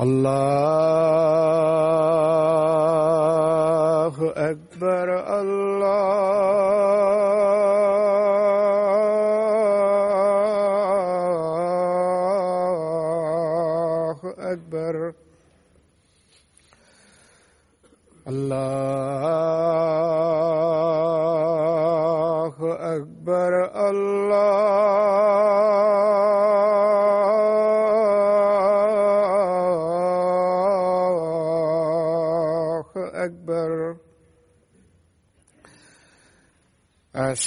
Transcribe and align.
Allah 0.00 1.19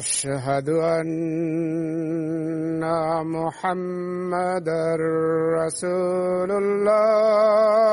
أشهد 0.00 0.68
أن 0.68 1.12
محمد 3.36 4.68
رسول 5.60 6.50
الله. 6.50 7.90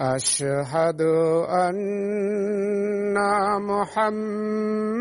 أشهد 0.00 1.00
أن 1.50 3.16
محمد 3.60 4.94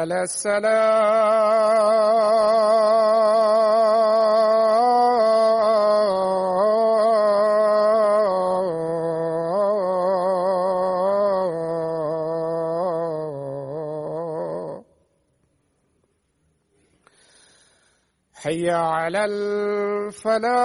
على 0.00 0.22
السلام. 0.22 1.90
حي 18.34 18.70
على 18.70 19.24
الفلاح. 19.24 20.60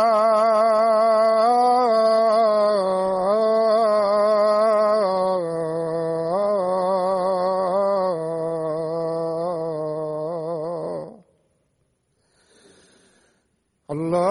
الله 13.92 14.31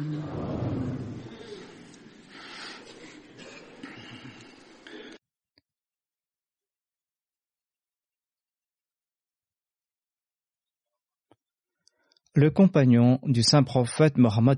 Le 12.41 12.49
compagnon 12.49 13.19
du 13.21 13.43
saint 13.43 13.61
prophète 13.61 14.17
Mohammed 14.17 14.57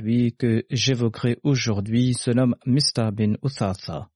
lui 0.00 0.34
que 0.36 0.64
j'évoquerai 0.68 1.38
aujourd'hui 1.44 2.12
se 2.12 2.32
nomme 2.32 2.56
Mista 2.66 3.12
bin 3.12 3.34
Uthatha. 3.44 4.10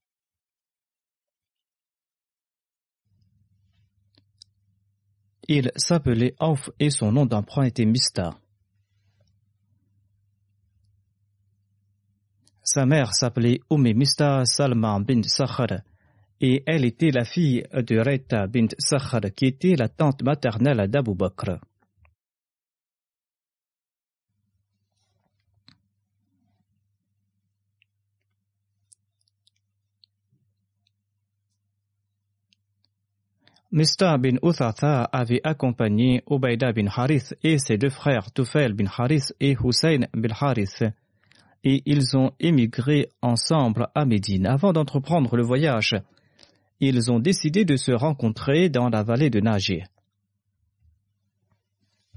Il 5.47 5.71
s'appelait 5.77 6.35
Auf 6.39 6.69
et 6.77 6.89
son 6.89 7.13
nom 7.13 7.25
d'emprunt 7.25 7.63
était 7.63 7.85
Mista. 7.85 8.37
Sa 12.63 12.85
mère 12.85 13.13
s'appelait 13.13 13.61
Umm 13.71 13.93
Mista 13.93 14.43
Salma 14.43 14.99
bin 14.99 15.21
Sakhar 15.23 15.83
et 16.41 16.63
elle 16.65 16.83
était 16.83 17.11
la 17.11 17.23
fille 17.23 17.63
de 17.71 17.97
Reta 17.97 18.47
bin 18.47 18.67
Sakhar 18.77 19.21
qui 19.33 19.45
était 19.45 19.77
la 19.77 19.87
tante 19.87 20.21
maternelle 20.21 20.89
d'Abu 20.89 21.15
Bakr. 21.15 21.61
Mista 33.75 34.17
bin 34.17 34.37
Uthatha 34.41 35.03
avait 35.11 35.41
accompagné 35.43 36.23
Ubaida 36.31 36.71
bin 36.71 36.87
Harith 36.87 37.35
et 37.43 37.57
ses 37.57 37.77
deux 37.77 37.89
frères 37.89 38.31
Tufail 38.31 38.71
bin 38.71 38.85
Harith 38.85 39.33
et 39.41 39.57
Hussein 39.61 40.07
bin 40.13 40.29
Harith 40.31 40.85
et 41.65 41.83
ils 41.85 42.15
ont 42.15 42.31
émigré 42.39 43.09
ensemble 43.21 43.89
à 43.93 44.05
Médine. 44.05 44.47
Avant 44.47 44.71
d'entreprendre 44.71 45.35
le 45.35 45.43
voyage, 45.43 45.93
ils 46.79 47.11
ont 47.11 47.19
décidé 47.19 47.65
de 47.65 47.75
se 47.75 47.91
rencontrer 47.91 48.69
dans 48.69 48.87
la 48.87 49.03
vallée 49.03 49.29
de 49.29 49.41
Najir. 49.41 49.87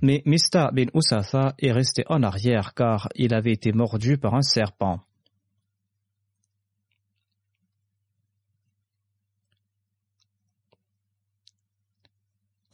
Mais 0.01 0.23
Mista 0.27 0.71
bin 0.71 0.87
Usatha 0.95 1.57
est 1.59 1.73
resté 1.73 2.05
en 2.07 2.23
arrière 2.23 2.73
car 2.75 3.09
il 3.17 3.35
avait 3.35 3.51
été 3.51 3.73
mordu 3.73 4.17
par 4.17 4.37
un 4.37 4.43
serpent. 4.43 5.01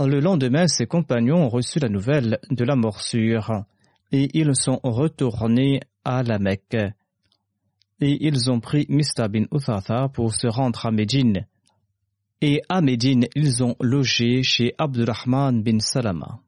Le 0.00 0.20
lendemain, 0.20 0.66
ses 0.66 0.86
compagnons 0.86 1.44
ont 1.44 1.48
reçu 1.48 1.78
la 1.78 1.88
nouvelle 1.88 2.38
de 2.50 2.64
la 2.64 2.74
morsure 2.74 3.64
et 4.10 4.28
ils 4.34 4.54
sont 4.56 4.80
retournés 4.82 5.80
à 6.04 6.22
la 6.22 6.38
Mecque. 6.38 6.76
Et 8.00 8.26
ils 8.26 8.50
ont 8.50 8.58
pris 8.60 8.86
Mista 8.88 9.28
bin 9.28 9.44
Uthatha 9.52 10.08
pour 10.08 10.34
se 10.34 10.48
rendre 10.48 10.84
à 10.84 10.90
Médine. 10.90 11.46
Et 12.40 12.60
à 12.68 12.80
Médine, 12.80 13.26
ils 13.36 13.62
ont 13.62 13.76
logé 13.80 14.42
chez 14.42 14.74
Abdurrahman 14.78 15.62
bin 15.62 15.78
Salama. 15.78 16.40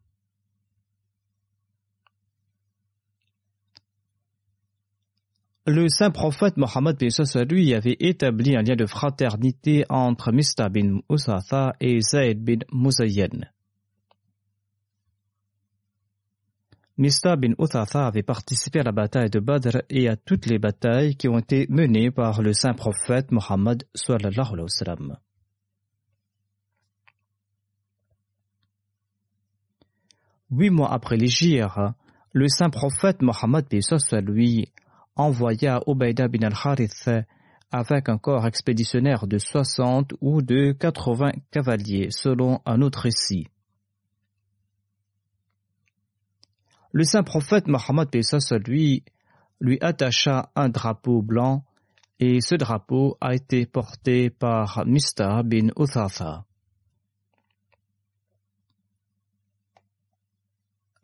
Le 5.68 5.88
saint 5.88 6.12
prophète 6.12 6.56
Mohammed 6.58 6.96
lui 7.50 7.74
avait 7.74 7.96
établi 7.98 8.56
un 8.56 8.62
lien 8.62 8.76
de 8.76 8.86
fraternité 8.86 9.84
entre 9.88 10.30
Mista 10.30 10.68
bin 10.68 11.00
Usatha 11.10 11.74
et 11.80 12.00
Zayd 12.00 12.40
bin 12.40 12.60
Muzayyan. 12.72 13.50
Mista 16.96 17.34
bin 17.34 17.54
Uthatha 17.58 18.06
avait 18.06 18.22
participé 18.22 18.78
à 18.78 18.84
la 18.84 18.92
bataille 18.92 19.28
de 19.28 19.40
Badr 19.40 19.82
et 19.90 20.08
à 20.08 20.14
toutes 20.14 20.46
les 20.46 20.60
batailles 20.60 21.16
qui 21.16 21.26
ont 21.26 21.38
été 21.40 21.66
menées 21.68 22.12
par 22.12 22.42
le 22.42 22.52
saint 22.52 22.74
prophète 22.74 23.32
Mohammed. 23.32 23.82
Huit 30.52 30.70
mois 30.70 30.92
après 30.92 31.16
l'Égypte, 31.16 31.76
le 32.32 32.48
saint 32.48 32.70
prophète 32.70 33.20
Mohammed 33.20 33.66
lui 34.22 34.68
envoya 35.16 35.80
Ubaida 35.86 36.28
bin 36.28 36.42
al-Harith 36.42 37.10
avec 37.72 38.08
un 38.08 38.18
corps 38.18 38.46
expéditionnaire 38.46 39.26
de 39.26 39.38
60 39.38 40.14
ou 40.20 40.40
de 40.42 40.72
80 40.72 41.32
cavaliers, 41.50 42.08
selon 42.10 42.60
un 42.64 42.80
autre 42.80 43.00
récit. 43.00 43.48
Le 46.92 47.04
saint 47.04 47.22
prophète 47.22 47.66
Mohammed 47.66 48.08
lui, 48.66 49.04
lui 49.60 49.78
attacha 49.82 50.50
un 50.54 50.68
drapeau 50.68 51.20
blanc 51.20 51.64
et 52.18 52.40
ce 52.40 52.54
drapeau 52.54 53.18
a 53.20 53.34
été 53.34 53.66
porté 53.66 54.30
par 54.30 54.86
Mista 54.86 55.42
bin 55.42 55.68
Uthatha. 55.78 56.45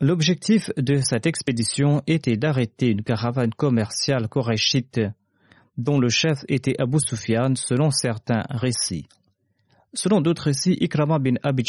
L'objectif 0.03 0.69
de 0.77 0.97
cette 0.97 1.27
expédition 1.27 2.03
était 2.09 2.37
d'arrêter 2.37 2.89
une 2.89 3.05
caravane 3.05 3.55
commerciale 3.55 4.27
koraïchite 4.27 5.01
dont 5.79 6.01
le 6.01 6.09
chef 6.09 6.41
était 6.49 6.75
Abu 6.81 6.99
Sufyan 6.99 7.55
selon 7.55 7.93
certains 7.93 8.43
récits. 8.51 9.07
Selon 9.95 10.21
d'autres 10.21 10.47
récits, 10.47 10.77
Ikrama 10.81 11.21
bin 11.21 11.35
Abi 11.45 11.63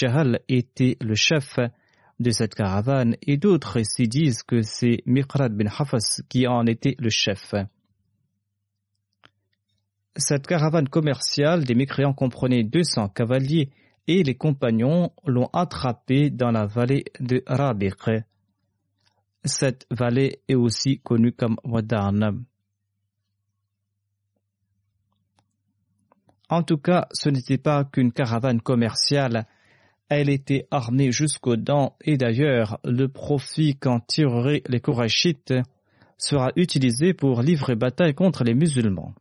était 0.49 0.97
le 0.99 1.13
chef 1.13 1.59
de 2.19 2.31
cette 2.31 2.55
caravane 2.55 3.17
et 3.21 3.37
d'autres 3.37 3.73
récits 3.73 4.07
disent 4.07 4.41
que 4.41 4.63
c'est 4.63 5.03
Miqrad 5.05 5.55
bin 5.55 5.67
Hafas 5.67 6.23
qui 6.27 6.47
en 6.47 6.65
était 6.65 6.95
le 6.97 7.11
chef. 7.11 7.53
Cette 10.15 10.47
caravane 10.47 10.89
commerciale 10.89 11.65
des 11.65 11.75
mécréants 11.75 12.13
comprenait 12.13 12.63
200 12.63 13.09
cavaliers 13.09 13.69
et 14.07 14.23
les 14.23 14.35
compagnons 14.35 15.11
l'ont 15.25 15.49
attrapé 15.53 16.29
dans 16.29 16.51
la 16.51 16.65
vallée 16.65 17.05
de 17.19 17.43
Rabiq. 17.47 18.23
Cette 19.45 19.85
vallée 19.91 20.39
est 20.47 20.55
aussi 20.55 20.99
connue 20.99 21.33
comme 21.33 21.57
Wadan. 21.63 22.43
En 26.49 26.63
tout 26.63 26.77
cas, 26.77 27.07
ce 27.13 27.29
n'était 27.29 27.57
pas 27.57 27.83
qu'une 27.83 28.11
caravane 28.11 28.61
commerciale. 28.61 29.47
Elle 30.09 30.29
était 30.29 30.67
armée 30.69 31.11
jusqu'aux 31.11 31.55
dents 31.55 31.95
et 32.01 32.17
d'ailleurs, 32.17 32.79
le 32.83 33.07
profit 33.07 33.75
qu'en 33.75 33.99
tireraient 33.99 34.61
les 34.67 34.79
Korachites 34.79 35.53
sera 36.17 36.51
utilisé 36.55 37.13
pour 37.13 37.41
livrer 37.41 37.75
bataille 37.75 38.13
contre 38.13 38.43
les 38.43 38.53
musulmans. 38.53 39.13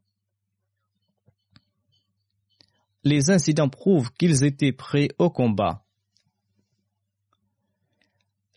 Les 3.05 3.31
incidents 3.31 3.69
prouvent 3.69 4.13
qu'ils 4.13 4.45
étaient 4.45 4.73
prêts 4.73 5.09
au 5.19 5.31
combat. 5.31 5.85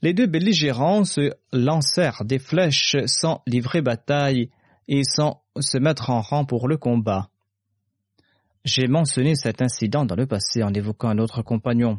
Les 0.02 0.14
deux 0.14 0.28
belligérants 0.28 1.04
se 1.04 1.34
lancèrent 1.52 2.26
des 2.26 2.38
flèches 2.40 2.96
sans 3.08 3.42
livrer 3.48 3.82
bataille 3.82 4.50
et 4.88 5.04
sans 5.04 5.42
se 5.60 5.78
mettre 5.78 6.10
en 6.10 6.22
rang 6.22 6.46
pour 6.46 6.68
le 6.68 6.78
combat. 6.78 7.30
J'ai 8.66 8.88
mentionné 8.88 9.36
cet 9.36 9.62
incident 9.62 10.06
dans 10.06 10.16
le 10.16 10.28
passé 10.28 10.64
en 10.64 10.74
évoquant 10.74 11.10
un 11.10 11.18
autre 11.18 11.42
compagnon. 11.42 11.98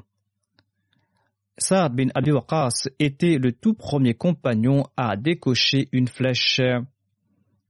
Saad 1.59 1.95
bin 1.95 2.09
Abi 2.15 2.33
Waqas 2.33 2.89
était 2.99 3.39
le 3.39 3.53
tout 3.53 3.75
premier 3.75 4.15
compagnon 4.15 4.85
à 4.97 5.17
décocher 5.17 5.89
une 5.93 6.07
flèche 6.07 6.61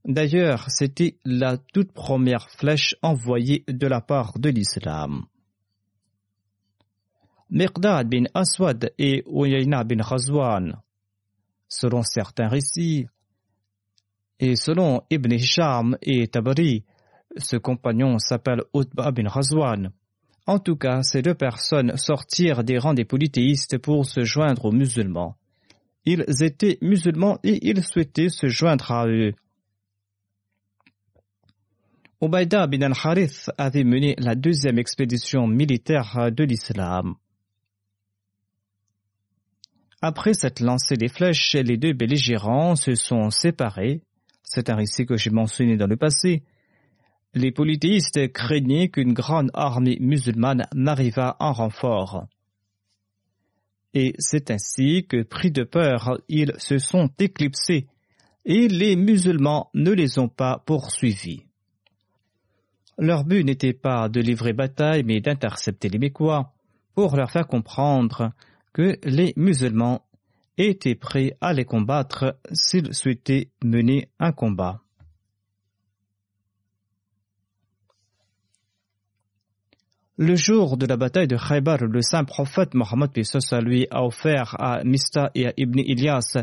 D'ailleurs, 0.07 0.69
c'était 0.69 1.17
la 1.25 1.57
toute 1.57 1.91
première 1.91 2.49
flèche 2.49 2.95
envoyée 3.01 3.65
de 3.67 3.87
la 3.87 3.99
part 3.99 4.39
de 4.39 4.49
l'islam. 4.49 5.25
Miqdad 7.49 8.07
bin 8.07 8.23
Aswad 8.33 8.93
et 8.97 9.25
Uyayna 9.27 9.83
bin 9.83 10.01
Khazwan, 10.01 10.81
selon 11.67 12.03
certains 12.03 12.47
récits, 12.47 13.07
et 14.39 14.55
selon 14.55 15.01
Ibn 15.09 15.33
Hisham 15.33 15.97
et 16.01 16.27
Tabari, 16.29 16.85
ce 17.35 17.57
compagnon 17.57 18.17
s'appelle 18.17 18.63
Utba 18.73 19.11
bin 19.11 19.27
Khazwan. 19.29 19.91
En 20.45 20.59
tout 20.59 20.77
cas, 20.77 21.03
ces 21.03 21.21
deux 21.21 21.35
personnes 21.35 21.97
sortirent 21.97 22.63
des 22.63 22.77
rangs 22.77 22.93
des 22.93 23.03
polythéistes 23.03 23.77
pour 23.77 24.05
se 24.05 24.23
joindre 24.23 24.65
aux 24.65 24.71
musulmans. 24.71 25.35
Ils 26.05 26.23
étaient 26.41 26.77
musulmans 26.81 27.39
et 27.43 27.67
ils 27.67 27.83
souhaitaient 27.83 28.29
se 28.29 28.47
joindre 28.47 28.89
à 28.91 29.05
eux. 29.07 29.33
Ubaïda 32.21 32.67
bin 32.67 32.81
al-Harith 32.81 33.51
avait 33.57 33.83
mené 33.83 34.15
la 34.17 34.35
deuxième 34.35 34.79
expédition 34.79 35.47
militaire 35.47 36.31
de 36.31 36.43
l'islam. 36.43 37.15
Après 40.01 40.33
cette 40.33 40.59
lancée 40.59 40.95
des 40.95 41.09
flèches, 41.09 41.53
les 41.53 41.77
deux 41.77 41.93
belligérants 41.93 42.75
se 42.75 42.95
sont 42.95 43.29
séparés. 43.29 44.01
C'est 44.43 44.69
un 44.69 44.75
récit 44.75 45.05
que 45.05 45.17
j'ai 45.17 45.31
mentionné 45.31 45.77
dans 45.77 45.87
le 45.87 45.97
passé 45.97 46.43
les 47.37 47.51
polythéistes 47.51 48.31
craignaient 48.31 48.89
qu'une 48.89 49.13
grande 49.13 49.51
armée 49.53 49.97
musulmane 49.99 50.65
n'arrivât 50.73 51.35
en 51.39 51.53
renfort. 51.53 52.25
Et 53.93 54.13
c'est 54.19 54.51
ainsi 54.51 55.05
que, 55.07 55.23
pris 55.23 55.51
de 55.51 55.63
peur, 55.63 56.19
ils 56.27 56.53
se 56.57 56.77
sont 56.77 57.09
éclipsés 57.19 57.87
et 58.45 58.67
les 58.67 58.95
musulmans 58.95 59.69
ne 59.73 59.91
les 59.91 60.19
ont 60.19 60.29
pas 60.29 60.63
poursuivis. 60.65 61.46
Leur 62.97 63.23
but 63.23 63.43
n'était 63.43 63.73
pas 63.73 64.09
de 64.09 64.19
livrer 64.19 64.53
bataille, 64.53 65.03
mais 65.03 65.21
d'intercepter 65.21 65.89
les 65.89 65.99
Mécois 65.99 66.53
pour 66.95 67.15
leur 67.15 67.29
faire 67.29 67.47
comprendre 67.47 68.31
que 68.73 68.97
les 69.03 69.33
musulmans 69.35 70.03
étaient 70.57 70.95
prêts 70.95 71.37
à 71.39 71.53
les 71.53 71.65
combattre 71.65 72.39
s'ils 72.51 72.93
souhaitaient 72.93 73.51
mener 73.63 74.09
un 74.19 74.31
combat. 74.31 74.81
Le 80.19 80.35
jour 80.35 80.77
de 80.77 80.87
la 80.87 80.97
bataille 80.97 81.27
de 81.27 81.37
Khaybar, 81.37 81.77
le 81.83 82.01
saint 82.01 82.23
prophète 82.23 82.73
Mohammed 82.73 83.11
lui 83.61 83.87
a 83.91 84.03
offert 84.03 84.55
à 84.59 84.83
Mista 84.83 85.29
et 85.35 85.45
à 85.45 85.53
Ibn 85.55 85.77
Ilyas 85.77 86.37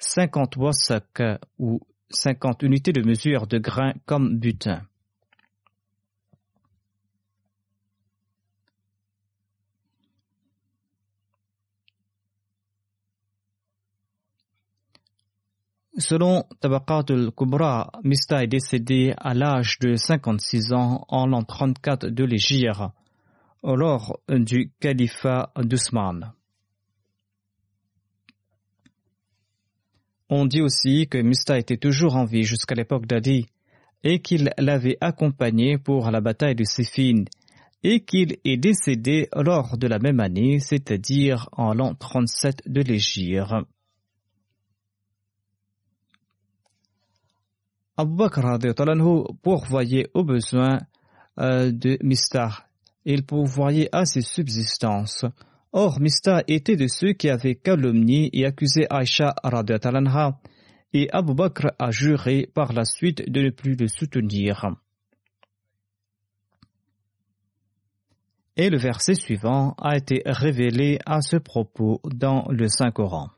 50 0.00 0.56
wasak 0.56 1.22
ou 1.60 1.80
50 2.10 2.64
unités 2.64 2.92
de 2.92 3.06
mesure 3.06 3.46
de 3.46 3.58
grains 3.58 3.94
comme 4.04 4.36
butin. 4.36 4.82
Selon 15.98 16.44
Tabaqat 16.60 17.10
al-Kubra, 17.10 17.90
Mista 18.04 18.44
est 18.44 18.46
décédé 18.46 19.12
à 19.16 19.34
l'âge 19.34 19.78
de 19.80 19.96
56 19.96 20.72
ans 20.72 21.04
en 21.08 21.26
l'an 21.26 21.42
34 21.42 22.06
de 22.06 22.24
l'Égypte 22.24 22.80
lors 23.64 24.20
du 24.28 24.70
califat 24.78 25.52
d'Ousmane. 25.56 26.32
On 30.28 30.46
dit 30.46 30.62
aussi 30.62 31.08
que 31.08 31.18
Mista 31.18 31.58
était 31.58 31.76
toujours 31.76 32.14
en 32.14 32.24
vie 32.24 32.44
jusqu'à 32.44 32.76
l'époque 32.76 33.06
d'Adi 33.06 33.46
et 34.04 34.20
qu'il 34.20 34.52
l'avait 34.58 34.96
accompagné 35.00 35.76
pour 35.76 36.08
la 36.12 36.20
bataille 36.20 36.54
de 36.54 36.62
Siffin 36.62 37.24
et 37.82 38.04
qu'il 38.04 38.36
est 38.44 38.56
décédé 38.58 39.28
lors 39.34 39.76
de 39.76 39.88
la 39.88 39.98
même 39.98 40.20
année, 40.20 40.60
c'est-à-dire 40.60 41.48
en 41.50 41.74
l'an 41.74 41.96
37 41.96 42.62
de 42.66 42.80
l'Égypte. 42.80 43.52
Abu 47.96 48.14
Bakr 48.16 48.58
pourvoyait 49.42 50.10
aux 50.14 50.24
besoins 50.24 50.78
euh, 51.38 51.70
de 51.70 51.98
Mista 52.02 52.64
il 53.04 53.24
pourvoyait 53.24 53.88
à 53.92 54.04
ses 54.04 54.20
subsistances. 54.20 55.24
Or, 55.72 56.00
Mista 56.00 56.42
était 56.48 56.76
de 56.76 56.86
ceux 56.86 57.12
qui 57.12 57.28
avaient 57.28 57.54
calomnié 57.54 58.28
et 58.32 58.44
accusé 58.44 58.86
Aïcha 58.90 59.34
et 60.92 61.08
Abu 61.12 61.34
Bakr 61.34 61.68
a 61.78 61.90
juré 61.90 62.50
par 62.52 62.72
la 62.72 62.84
suite 62.84 63.30
de 63.30 63.42
ne 63.42 63.50
plus 63.50 63.76
le 63.76 63.86
soutenir. 63.86 64.74
Et 68.56 68.68
le 68.68 68.76
verset 68.76 69.14
suivant 69.14 69.74
a 69.78 69.96
été 69.96 70.22
révélé 70.26 70.98
à 71.06 71.22
ce 71.22 71.36
propos 71.36 72.00
dans 72.04 72.46
le 72.50 72.68
Saint-Coran. 72.68 73.30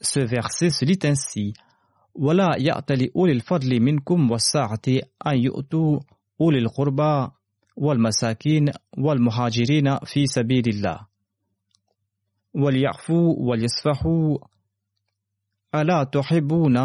Ce 0.00 0.20
verset 0.20 0.70
se 0.70 0.84
lit 0.84 1.04
ainsi. 1.04 1.52
ولا 2.14 2.56
يأتل 2.58 3.10
أولي 3.16 3.32
الفضل 3.32 3.80
منكم 3.80 4.30
والسعة 4.30 4.82
أن 5.26 5.38
يؤتوا 5.38 6.00
أولي 6.40 6.58
القربى 6.58 7.28
والمساكين 7.76 8.64
والمهاجرين 8.98 9.98
في 10.04 10.26
سبيل 10.26 10.68
الله. 10.68 11.06
وليعفوا 12.54 13.34
وليصفحوا. 13.38 14.38
ألا 15.74 16.04
تحبون 16.04 16.76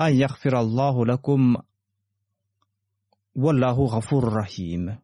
أن 0.00 0.12
يغفر 0.14 0.60
الله 0.60 1.06
لكم؟ 1.06 1.56
والله 3.34 3.84
غفور 3.84 4.32
رحيم. 4.32 4.98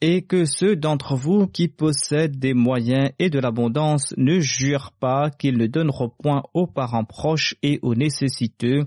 Et 0.00 0.22
que 0.22 0.44
ceux 0.44 0.76
d'entre 0.76 1.14
vous 1.14 1.46
qui 1.46 1.68
possèdent 1.68 2.38
des 2.38 2.54
moyens 2.54 3.10
et 3.18 3.28
de 3.28 3.38
l'abondance 3.38 4.14
ne 4.16 4.40
jurent 4.40 4.92
pas 4.98 5.30
qu'ils 5.30 5.58
ne 5.58 5.66
donneront 5.66 6.08
point 6.08 6.42
aux 6.54 6.66
parents 6.66 7.04
proches 7.04 7.54
et 7.62 7.78
aux 7.82 7.94
nécessiteux, 7.94 8.86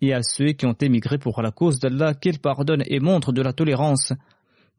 et 0.00 0.12
à 0.12 0.22
ceux 0.22 0.52
qui 0.52 0.66
ont 0.66 0.76
émigré 0.80 1.18
pour 1.18 1.40
la 1.42 1.52
cause 1.52 1.78
d'Allah 1.78 2.14
qu'ils 2.14 2.40
pardonnent 2.40 2.84
et 2.86 3.00
montrent 3.00 3.32
de 3.32 3.42
la 3.42 3.52
tolérance. 3.52 4.12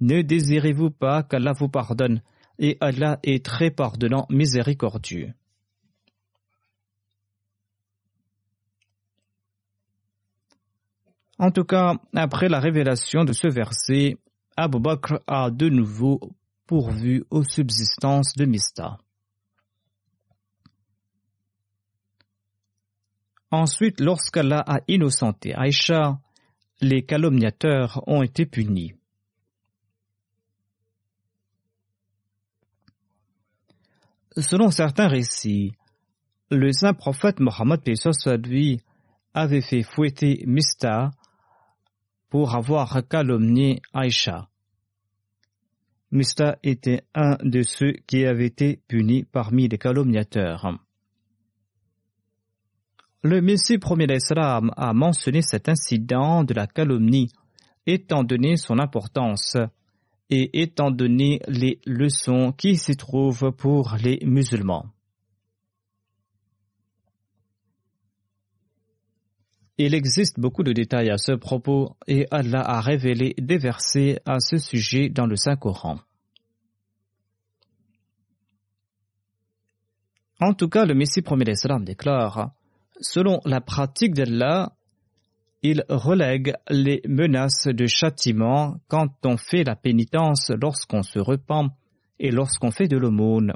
Ne 0.02 0.22
désirez-vous 0.24 0.90
pas 0.90 1.24
qu'Allah 1.24 1.54
vous 1.54 1.70
pardonne, 1.70 2.22
et 2.60 2.78
Allah 2.82 3.20
est 3.24 3.46
très 3.46 3.72
pardonnant, 3.72 4.26
miséricordieux. 4.30 5.34
En 11.40 11.50
tout 11.50 11.64
cas, 11.64 11.96
après 12.14 12.50
la 12.50 12.60
révélation 12.60 13.24
de 13.24 13.34
ce 13.34 13.48
verset, 13.48 14.18
Abu 14.58 14.80
Bakr 14.80 15.20
a 15.28 15.50
de 15.50 15.70
nouveau 15.70 16.20
pourvu 16.68 17.24
aux 17.30 17.44
subsistances 17.44 18.34
de 18.36 18.46
Mista. 18.46 18.98
Ensuite, 23.52 24.00
lorsqu'Allah 24.00 24.64
a 24.66 24.80
innocenté 24.88 25.54
Aïcha, 25.54 26.20
les 26.80 27.04
calomniateurs 27.04 28.02
ont 28.08 28.24
été 28.24 28.46
punis. 28.46 28.94
Selon 34.38 34.72
certains 34.72 35.10
récits, 35.10 35.74
le 36.50 36.72
saint 36.72 36.94
prophète 36.94 37.42
Mohammed 37.42 37.82
lui 38.46 38.82
avait 39.34 39.62
fait 39.62 39.84
fouetter 39.84 40.44
Mista 40.48 41.12
pour 42.32 42.56
avoir 42.56 43.08
calomnié 43.10 43.82
Aïcha. 43.94 44.48
Mista 46.12 46.58
était 46.64 47.04
un 47.14 47.38
de 47.44 47.62
ceux 47.62 47.92
qui 48.08 48.26
avaient 48.26 48.48
été 48.48 48.80
punis 48.88 49.26
parmi 49.26 49.68
les 49.68 49.78
calomniateurs. 49.78 50.80
Le 53.22 53.42
Messie 53.42 53.78
premier 53.78 54.08
d'Islam 54.08 54.72
a 54.78 54.94
mentionné 54.94 55.42
cet 55.42 55.68
incident 55.68 56.44
de 56.46 56.54
la 56.54 56.68
calomnie 56.68 57.32
étant 57.86 58.24
donné 58.24 58.56
son 58.56 58.80
importance 58.80 59.58
et 60.30 60.62
étant 60.62 60.90
donné 60.90 61.42
les 61.50 61.82
leçons 61.86 62.54
qui 62.54 62.78
s'y 62.78 62.96
trouvent 62.96 63.52
pour 63.52 63.98
les 64.02 64.20
musulmans. 64.26 64.86
Il 69.84 69.96
existe 69.96 70.40
beaucoup 70.40 70.62
de 70.62 70.74
détails 70.74 71.10
à 71.10 71.18
ce 71.18 71.32
propos 71.32 71.96
et 72.08 72.28
Allah 72.30 72.62
a 72.62 72.82
révélé 72.82 73.34
des 73.40 73.58
versets 73.58 74.22
à 74.28 74.40
ce 74.40 74.60
sujet 74.60 75.10
dans 75.10 75.26
le 75.26 75.36
Saint-Coran. 75.36 75.98
En 80.40 80.54
tout 80.54 80.70
cas, 80.70 80.86
le 80.86 80.94
Messie 80.94 81.24
premier 81.24 81.46
d'Islam 81.46 81.84
déclare 81.84 82.52
Selon 83.00 83.40
la 83.44 83.60
pratique 83.60 84.14
d'Allah, 84.14 84.72
il 85.64 85.84
relègue 85.90 86.54
les 86.70 87.02
menaces 87.08 87.66
de 87.66 87.88
châtiment 87.88 88.78
quand 88.88 89.10
on 89.26 89.38
fait 89.38 89.64
la 89.64 89.76
pénitence 89.76 90.52
lorsqu'on 90.62 91.02
se 91.02 91.18
repent 91.18 91.72
et 92.20 92.30
lorsqu'on 92.30 92.70
fait 92.70 92.88
de 92.88 92.98
l'aumône. 92.98 93.54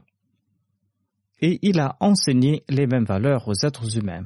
Et 1.39 1.59
il 1.61 1.79
a 1.79 1.97
enseigné 1.99 2.63
les 2.67 2.87
mêmes 2.87 3.05
valeurs 3.05 3.47
aux 3.47 3.63
êtres 3.63 3.95
humains. 3.95 4.25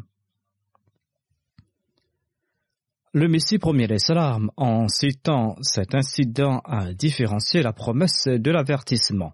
Le 3.12 3.28
Messie 3.28 3.58
premier 3.58 3.88
l'Islam, 3.88 4.52
en 4.56 4.88
citant 4.88 5.56
cet 5.64 5.96
incident, 5.96 6.60
a 6.64 6.94
différencié 6.94 7.64
la 7.64 7.74
promesse 7.74 8.26
de 8.28 8.52
l'avertissement. 8.52 9.34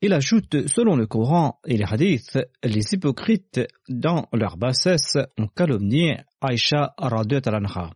Il 0.00 0.12
ajoute, 0.12 0.66
selon 0.66 0.96
le 0.96 1.06
Coran 1.06 1.60
et 1.64 1.76
les 1.76 1.84
hadiths, 1.84 2.40
les 2.64 2.92
hypocrites, 2.92 3.60
dans 3.88 4.26
leur 4.32 4.56
bassesse, 4.56 5.16
ont 5.38 5.46
calomnié 5.46 6.18
Aïcha 6.40 6.92
anha. 6.96 7.92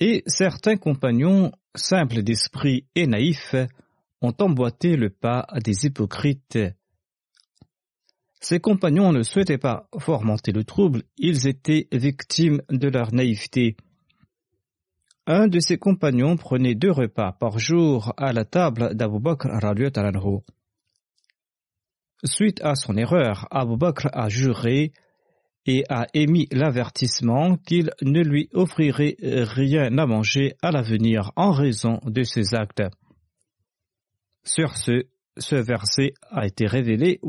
Et 0.00 0.22
certains 0.26 0.76
compagnons, 0.76 1.50
simples 1.74 2.22
d'esprit 2.22 2.86
et 2.94 3.06
naïfs, 3.06 3.56
ont 4.20 4.34
emboîté 4.38 4.96
le 4.96 5.08
pas 5.08 5.46
des 5.64 5.86
hypocrites 5.86 6.58
ses 8.40 8.60
compagnons 8.60 9.12
ne 9.12 9.22
souhaitaient 9.22 9.58
pas 9.58 9.88
fomenter 9.98 10.52
le 10.52 10.64
trouble, 10.64 11.02
ils 11.16 11.46
étaient 11.46 11.88
victimes 11.92 12.62
de 12.70 12.88
leur 12.88 13.12
naïveté. 13.12 13.76
Un 15.26 15.48
de 15.48 15.58
ses 15.58 15.78
compagnons 15.78 16.36
prenait 16.36 16.74
deux 16.74 16.92
repas 16.92 17.32
par 17.32 17.58
jour 17.58 18.12
à 18.16 18.32
la 18.32 18.44
table 18.44 18.94
d'Abu 18.94 19.18
Bakr 19.18 19.48
anhu. 19.50 20.38
Suite 22.24 22.60
à 22.62 22.74
son 22.74 22.96
erreur, 22.96 23.46
Abu 23.50 23.76
Bakr 23.76 24.08
a 24.12 24.28
juré 24.28 24.92
et 25.66 25.84
a 25.88 26.06
émis 26.14 26.48
l'avertissement 26.52 27.56
qu'il 27.56 27.90
ne 28.02 28.22
lui 28.22 28.48
offrirait 28.52 29.16
rien 29.20 29.98
à 29.98 30.06
manger 30.06 30.54
à 30.62 30.70
l'avenir 30.70 31.32
en 31.36 31.50
raison 31.50 32.00
de 32.04 32.22
ses 32.22 32.54
actes. 32.54 32.82
Sur 34.44 34.76
ce, 34.76 35.06
ce 35.38 35.56
verset 35.56 36.14
a 36.30 36.46
été 36.46 36.66
révélé. 36.66 37.20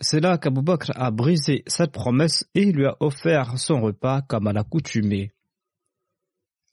C'est 0.00 0.20
là 0.20 0.38
qu'Abu 0.38 0.60
Bakr 0.62 0.90
a 0.96 1.10
brisé 1.10 1.62
cette 1.66 1.92
promesse 1.92 2.44
et 2.54 2.72
lui 2.72 2.86
a 2.86 2.96
offert 3.00 3.58
son 3.58 3.80
repas 3.80 4.22
comme 4.22 4.46
à 4.48 4.52
l'accoutumée. 4.52 5.32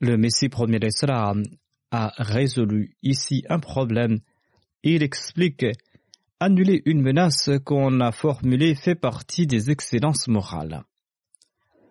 Le 0.02 0.18
Messie 0.18 0.50
premier 0.50 0.80
d'Islam 0.80 1.44
a 1.92 2.12
résolu 2.18 2.98
ici 3.04 3.44
un 3.48 3.60
problème. 3.60 4.20
Il 4.84 5.04
explique 5.04 5.66
Annuler 6.44 6.82
une 6.86 7.04
menace 7.04 7.52
qu'on 7.66 8.00
a 8.00 8.12
formulée 8.12 8.74
fait 8.74 8.96
partie 8.96 9.46
des 9.46 9.70
excellences 9.70 10.28
morales. 10.28 10.84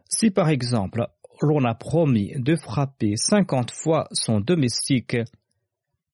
Si 0.09 0.33
par 0.33 0.49
exemple 0.49 1.07
l'on 1.40 1.64
a 1.64 1.76
promis 1.76 2.33
de 2.35 2.57
frapper 2.57 3.14
cinquante 3.14 3.71
fois 3.71 4.09
son 4.11 4.40
domestique, 4.40 5.16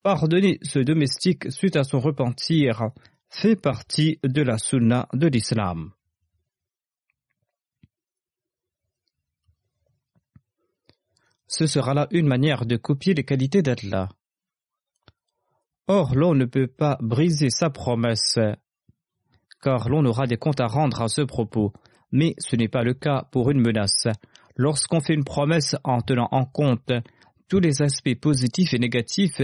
pardonner 0.02 0.59
ce 0.61 0.81
domestique 0.81 1.50
suite 1.50 1.76
à 1.76 1.85
son 1.85 1.99
repentir 1.99 2.90
fait 3.31 3.57
partie 3.57 4.19
de 4.23 4.43
la 4.43 4.59
sunna 4.59 5.09
de 5.14 5.28
l'islam. 5.28 5.93
Ce 11.49 11.66
sera 11.66 11.95
là 11.95 12.07
une 12.11 12.26
manière 12.26 12.66
de 12.66 12.76
copier 12.76 13.14
les 13.14 13.25
qualités 13.25 13.62
d'Allah. 13.62 14.11
Or, 15.88 16.14
l'on 16.16 16.35
ne 16.35 16.45
peut 16.47 16.66
pas 16.66 16.99
briser 17.00 17.49
sa 17.50 17.71
promesse, 17.71 18.38
car 19.62 19.88
l'on 19.88 20.05
aura 20.05 20.26
des 20.26 20.37
comptes 20.37 20.61
à 20.61 20.66
rendre 20.66 21.02
à 21.02 21.09
ce 21.09 21.23
propos. 21.23 21.73
Mais 22.11 22.35
ce 22.38 22.57
n'est 22.57 22.69
pas 22.69 22.83
le 22.83 22.95
cas 22.95 23.28
pour 23.31 23.50
une 23.50 23.61
menace. 23.61 24.09
Lorsqu'on 24.57 25.00
fait 25.00 25.14
une 25.14 25.25
promesse 25.25 25.76
en 25.84 26.00
tenant 26.00 26.28
en 26.32 26.45
compte 26.45 26.93
tous 27.49 27.60
les 27.60 27.82
aspects 27.82 28.19
positifs 28.21 28.75
et 28.75 28.78
négatifs, 28.78 29.41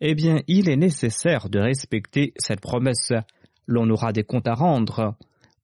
eh 0.00 0.14
bien, 0.14 0.40
il 0.46 0.68
est 0.68 0.76
nécessaire 0.76 1.48
de 1.48 1.60
respecter 1.60 2.32
cette 2.36 2.60
promesse. 2.60 3.12
L'on 3.66 3.88
aura 3.90 4.12
des 4.12 4.24
comptes 4.24 4.48
à 4.48 4.54
rendre 4.54 5.16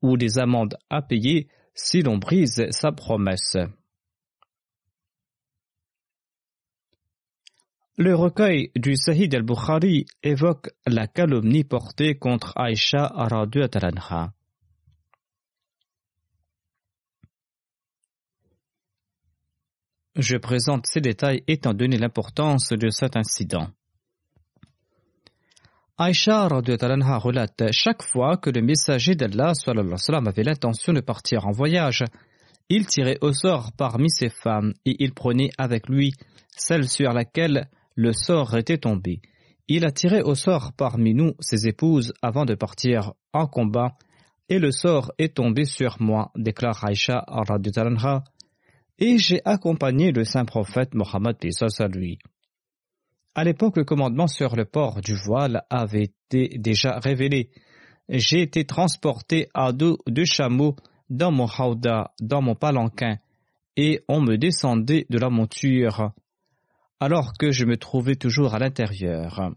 ou 0.03 0.17
des 0.17 0.39
amendes 0.39 0.77
à 0.91 1.03
payer 1.03 1.49
si 1.75 2.03
l'on 2.03 2.19
brise 2.19 2.67
sa 2.71 2.93
promesse. 2.93 3.57
Le 7.97 8.13
recueil 8.17 8.73
du 8.75 8.97
Sahih 8.97 9.29
al-Bukhari 9.33 10.07
évoque 10.25 10.71
la 10.85 11.07
calomnie 11.07 11.63
portée 11.63 12.17
contre 12.17 12.53
Aïcha 12.57 13.05
anha. 13.05 14.33
Je 20.17 20.37
présente 20.39 20.87
ces 20.87 21.01
détails 21.01 21.45
étant 21.47 21.73
donné 21.73 21.97
l'importance 21.97 22.71
de 22.71 22.91
cet 22.91 23.17
incident. 23.17 23.69
Aïcha 25.97 26.49
anha 26.49 27.19
relate 27.19 27.71
chaque 27.71 28.03
fois 28.03 28.39
que 28.39 28.51
le 28.51 28.61
messager 28.61 29.15
d'Allah 29.15 29.53
avait 29.69 30.43
l'intention 30.43 30.93
de 30.93 31.01
partir 31.01 31.47
en 31.47 31.53
voyage, 31.53 32.03
il 32.69 32.87
tirait 32.87 33.19
au 33.21 33.33
sort 33.33 33.71
parmi 33.77 34.11
ses 34.11 34.31
femmes 34.31 34.73
et 34.85 34.97
il 34.99 35.15
prenait 35.15 35.51
avec 35.59 35.89
lui 35.89 36.13
celle 36.57 36.89
sur 36.89 37.13
laquelle 37.13 37.69
le 37.95 38.13
sort 38.13 38.57
était 38.57 38.79
tombé. 38.79 39.21
Il 39.69 39.85
a 39.87 39.91
tiré 39.91 40.23
au 40.23 40.35
sort 40.35 40.73
parmi 40.77 41.15
nous 41.15 41.33
ses 41.41 41.67
épouses 41.67 42.13
avant 42.23 42.45
de 42.45 42.55
partir 42.55 43.15
en 43.33 43.47
combat, 43.47 43.97
et 44.49 44.59
le 44.59 44.71
sort 44.71 45.13
est 45.19 45.37
tombé 45.37 45.65
sur 45.65 45.97
moi, 46.01 46.31
déclare 46.37 46.85
Aïcha 46.85 47.25
et 48.99 49.19
j'ai 49.19 49.41
accompagné 49.45 50.13
le 50.13 50.25
saint 50.25 50.45
prophète 50.45 50.95
Mohammed 50.95 51.37
à 51.79 51.89
lui. 51.89 52.19
À 53.35 53.43
l'époque, 53.43 53.77
le 53.77 53.85
commandement 53.85 54.29
sur 54.29 54.55
le 54.55 54.65
port 54.65 55.01
du 55.01 55.15
voile 55.15 55.63
avait 55.71 56.05
été 56.05 56.57
déjà 56.59 56.99
révélé. 57.01 57.51
J'ai 58.09 58.43
été 58.43 58.65
transporté 58.65 59.49
à 59.55 59.73
dos 59.73 59.99
de 60.07 60.25
chameaux 60.25 60.77
dans 61.11 61.33
mon 61.33 61.49
hauda, 61.59 62.13
dans 62.21 62.43
mon 62.43 62.55
palanquin, 62.55 63.17
et 63.77 64.05
on 64.09 64.21
me 64.21 64.37
descendait 64.37 65.07
de 65.11 65.19
la 65.19 65.31
monture 65.31 66.13
alors 67.05 67.35
que 67.39 67.51
je 67.51 67.67
me 67.67 67.77
trouvais 67.77 68.17
toujours 68.17 68.55
à 68.55 68.59
l'intérieur. 68.59 69.53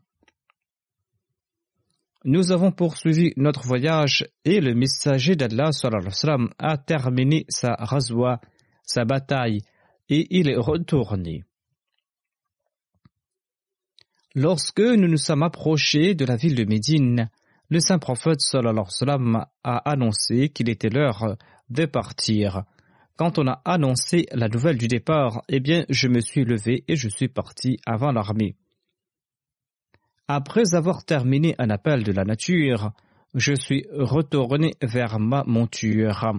Nous 2.26 2.52
avons 2.52 2.74
poursuivi 2.74 3.32
notre 3.38 3.66
voyage 3.66 4.28
et 4.44 4.60
le 4.60 4.76
messager 4.76 5.38
d'Allah 5.38 5.70
a 6.60 6.78
terminé 6.78 7.46
sa 7.48 7.74
razwa, 7.76 8.42
sa 8.84 9.06
bataille, 9.06 9.62
et 10.10 10.28
il 10.30 10.50
est 10.50 10.58
retourné. 10.58 11.46
Lorsque 14.36 14.82
nous 14.82 15.08
nous 15.08 15.16
sommes 15.16 15.44
approchés 15.44 16.16
de 16.16 16.26
la 16.26 16.36
ville 16.36 16.56
de 16.56 16.66
Médine, 16.66 17.30
le 17.70 17.80
saint 17.80 17.98
prophète 17.98 18.42
a 19.64 19.90
annoncé 19.90 20.50
qu'il 20.50 20.70
était 20.70 20.90
l'heure 20.90 21.38
de 21.70 21.86
partir. 21.86 22.64
Quand 23.18 23.40
on 23.40 23.48
a 23.48 23.62
annoncé 23.66 24.28
la 24.32 24.48
nouvelle 24.48 24.78
du 24.78 24.88
départ, 24.88 25.42
eh 25.50 25.60
bien, 25.60 25.86
je 25.90 26.08
me 26.08 26.22
suis 26.22 26.46
levé 26.46 26.84
et 26.88 26.96
je 26.96 27.10
suis 27.10 27.28
parti 27.28 27.80
avant 27.88 28.12
l'armée. 28.12 28.56
Après 30.28 30.76
avoir 30.76 31.04
terminé 31.04 31.56
un 31.58 31.72
appel 31.72 32.04
de 32.04 32.12
la 32.12 32.26
nature, 32.26 32.92
je 33.34 33.56
suis 33.56 33.88
retourné 33.92 34.76
vers 34.84 35.20
ma 35.20 35.44
monture. 35.46 36.32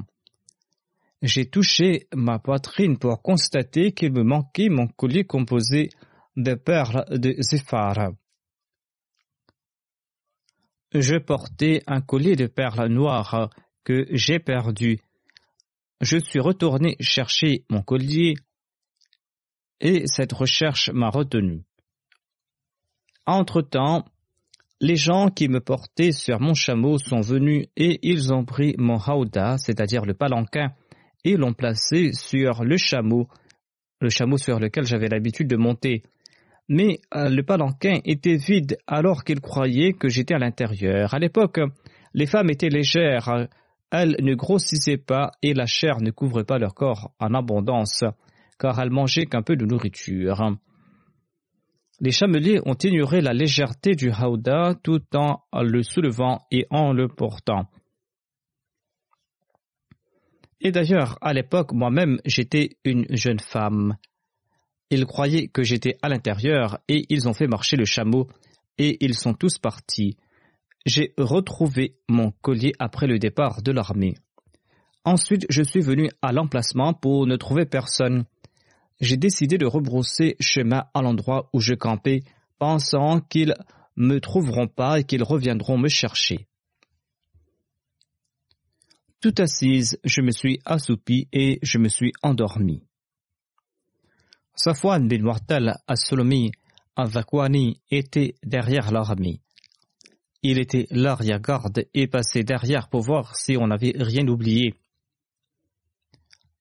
J'ai 1.20 1.50
touché 1.50 2.06
ma 2.14 2.38
poitrine 2.38 2.96
pour 2.96 3.22
constater 3.22 3.90
qu'il 3.90 4.12
me 4.12 4.22
manquait 4.22 4.68
mon 4.68 4.86
collier 4.86 5.24
composé 5.24 5.90
de 6.36 6.54
perles 6.54 7.04
de 7.10 7.34
zéphar. 7.40 8.12
Je 10.94 11.16
portais 11.16 11.82
un 11.88 12.00
collier 12.00 12.36
de 12.36 12.46
perles 12.46 12.86
noires 12.86 13.50
que 13.82 14.06
j'ai 14.10 14.38
perdu 14.38 15.00
je 16.00 16.18
suis 16.18 16.40
retourné 16.40 16.96
chercher 17.00 17.64
mon 17.70 17.82
collier 17.82 18.34
et 19.80 20.06
cette 20.06 20.32
recherche 20.32 20.90
m'a 20.90 21.10
retenu. 21.10 21.62
Entre-temps, 23.26 24.04
les 24.80 24.96
gens 24.96 25.28
qui 25.28 25.48
me 25.48 25.60
portaient 25.60 26.12
sur 26.12 26.40
mon 26.40 26.54
chameau 26.54 26.98
sont 26.98 27.20
venus 27.20 27.66
et 27.76 27.98
ils 28.02 28.32
ont 28.32 28.44
pris 28.44 28.74
mon 28.78 28.98
haouda, 28.98 29.58
c'est-à-dire 29.58 30.04
le 30.04 30.14
palanquin, 30.14 30.72
et 31.24 31.36
l'ont 31.36 31.52
placé 31.52 32.12
sur 32.12 32.64
le 32.64 32.76
chameau, 32.76 33.28
le 34.00 34.08
chameau 34.08 34.38
sur 34.38 34.60
lequel 34.60 34.86
j'avais 34.86 35.08
l'habitude 35.08 35.48
de 35.48 35.56
monter. 35.56 36.04
Mais 36.68 37.00
euh, 37.14 37.28
le 37.28 37.42
palanquin 37.42 37.98
était 38.04 38.36
vide 38.36 38.78
alors 38.86 39.24
qu'ils 39.24 39.40
croyaient 39.40 39.94
que 39.94 40.08
j'étais 40.08 40.34
à 40.34 40.38
l'intérieur. 40.38 41.12
À 41.12 41.18
l'époque, 41.18 41.58
les 42.14 42.26
femmes 42.26 42.50
étaient 42.50 42.68
légères, 42.68 43.48
elles 43.90 44.16
ne 44.20 44.34
grossissaient 44.34 44.98
pas 44.98 45.32
et 45.42 45.54
la 45.54 45.66
chair 45.66 46.00
ne 46.00 46.10
couvrait 46.10 46.44
pas 46.44 46.58
leur 46.58 46.74
corps 46.74 47.12
en 47.18 47.34
abondance, 47.34 48.04
car 48.58 48.78
elles 48.80 48.90
mangeaient 48.90 49.26
qu'un 49.26 49.42
peu 49.42 49.56
de 49.56 49.64
nourriture. 49.64 50.56
Les 52.00 52.12
chameliers 52.12 52.60
ont 52.64 52.76
ignoré 52.76 53.20
la 53.20 53.32
légèreté 53.32 53.94
du 53.94 54.10
Haouda 54.10 54.74
tout 54.82 55.02
en 55.14 55.42
le 55.52 55.82
soulevant 55.82 56.46
et 56.50 56.66
en 56.70 56.92
le 56.92 57.08
portant. 57.08 57.68
Et 60.60 60.70
d'ailleurs, 60.72 61.18
à 61.20 61.32
l'époque, 61.32 61.72
moi-même, 61.72 62.20
j'étais 62.24 62.70
une 62.84 63.06
jeune 63.10 63.40
femme. 63.40 63.96
Ils 64.90 65.06
croyaient 65.06 65.48
que 65.48 65.62
j'étais 65.62 65.96
à 66.02 66.08
l'intérieur 66.08 66.78
et 66.88 67.04
ils 67.08 67.28
ont 67.28 67.34
fait 67.34 67.46
marcher 67.46 67.76
le 67.76 67.84
chameau 67.84 68.28
et 68.76 69.04
ils 69.04 69.14
sont 69.14 69.34
tous 69.34 69.58
partis. 69.58 70.16
J'ai 70.88 71.12
retrouvé 71.18 71.98
mon 72.08 72.30
collier 72.30 72.72
après 72.78 73.06
le 73.06 73.18
départ 73.18 73.60
de 73.60 73.72
l'armée. 73.72 74.14
Ensuite, 75.04 75.44
je 75.50 75.62
suis 75.62 75.82
venu 75.82 76.08
à 76.22 76.32
l'emplacement 76.32 76.94
pour 76.94 77.26
ne 77.26 77.36
trouver 77.36 77.66
personne. 77.66 78.24
J'ai 78.98 79.18
décidé 79.18 79.58
de 79.58 79.66
rebrousser 79.66 80.36
chemin 80.40 80.86
à 80.94 81.02
l'endroit 81.02 81.50
où 81.52 81.60
je 81.60 81.74
campais, 81.74 82.22
pensant 82.58 83.20
qu'ils 83.20 83.54
me 83.96 84.18
trouveront 84.18 84.66
pas 84.66 85.00
et 85.00 85.04
qu'ils 85.04 85.22
reviendront 85.22 85.76
me 85.76 85.88
chercher. 85.88 86.48
Tout 89.20 89.34
assise, 89.36 90.00
je 90.04 90.22
me 90.22 90.30
suis 90.30 90.58
assoupi 90.64 91.28
et 91.34 91.58
je 91.60 91.76
me 91.76 91.90
suis 91.90 92.14
endormi. 92.22 92.82
Safwan 94.54 95.06
bin 95.06 95.20
Mortal 95.20 95.76
Al-Zakwani 95.86 97.82
était 97.90 98.36
derrière 98.42 98.90
l'armée. 98.90 99.42
Il 100.42 100.58
était 100.58 100.86
l'arrière-garde 100.90 101.86
et 101.94 102.06
passait 102.06 102.44
derrière 102.44 102.88
pour 102.88 103.02
voir 103.02 103.36
si 103.36 103.56
on 103.56 103.66
n'avait 103.66 103.94
rien 103.96 104.26
oublié. 104.28 104.74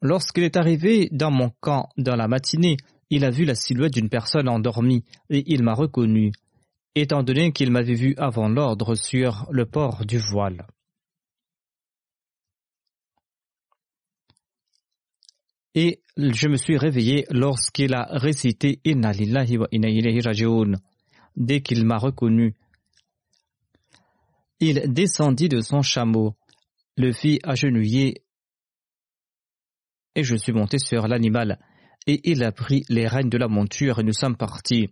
Lorsqu'il 0.01 0.43
est 0.43 0.57
arrivé 0.57 1.09
dans 1.11 1.31
mon 1.31 1.51
camp 1.59 1.89
dans 1.97 2.15
la 2.15 2.27
matinée, 2.27 2.77
il 3.09 3.23
a 3.23 3.29
vu 3.29 3.45
la 3.45 3.55
silhouette 3.55 3.93
d'une 3.93 4.09
personne 4.09 4.49
endormie 4.49 5.03
et 5.29 5.43
il 5.47 5.63
m'a 5.63 5.73
reconnu, 5.73 6.31
étant 6.95 7.23
donné 7.23 7.51
qu'il 7.51 7.71
m'avait 7.71 7.93
vu 7.93 8.15
avant 8.17 8.49
l'ordre 8.49 8.95
sur 8.95 9.47
le 9.51 9.65
port 9.65 10.05
du 10.05 10.17
voile. 10.17 10.67
Et 15.75 16.01
je 16.17 16.47
me 16.47 16.57
suis 16.57 16.77
réveillé 16.77 17.27
lorsqu'il 17.29 17.93
a 17.93 18.07
récité 18.09 18.79
Inna 18.83 19.11
lillahi 19.11 19.57
wa 19.57 19.67
inna. 19.71 20.77
Dès 21.35 21.61
qu'il 21.61 21.85
m'a 21.85 21.97
reconnu, 21.99 22.55
il 24.59 24.93
descendit 24.93 25.49
de 25.49 25.61
son 25.61 25.81
chameau, 25.81 26.35
le 26.95 27.11
fit 27.11 27.39
agenouiller 27.43 28.23
et 30.17 30.23
je 30.23 30.35
suis 30.35 30.51
monté 30.51 30.79
sur 30.79 31.07
l'animal, 31.07 31.59
et 32.07 32.19
il 32.23 32.43
a 32.43 32.51
pris 32.51 32.83
les 32.89 33.07
rênes 33.07 33.29
de 33.29 33.37
la 33.37 33.47
monture 33.47 33.99
et 33.99 34.03
nous 34.03 34.13
sommes 34.13 34.35
partis. 34.35 34.89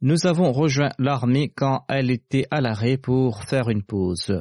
Nous 0.00 0.24
avons 0.24 0.52
rejoint 0.52 0.92
l'armée 0.98 1.48
quand 1.48 1.84
elle 1.88 2.12
était 2.12 2.46
à 2.52 2.60
l'arrêt 2.60 2.96
pour 2.96 3.42
faire 3.42 3.68
une 3.68 3.82
pause. 3.82 4.40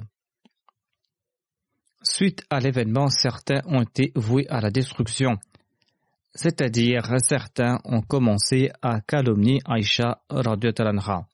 Suite 2.04 2.46
à 2.52 2.60
l'événement, 2.60 3.08
certains 3.08 3.62
ont 3.66 3.82
été 3.82 4.12
voués 4.16 4.48
à 4.48 4.62
la 4.62 4.70
destruction, 4.70 5.38
c'est-à-dire 6.36 7.02
certains 7.18 7.80
ont 7.86 8.02
commencé 8.02 8.70
à 8.84 9.02
calomnier 9.02 9.60
Aïcha 9.66 10.22
Talanra. 10.30 11.29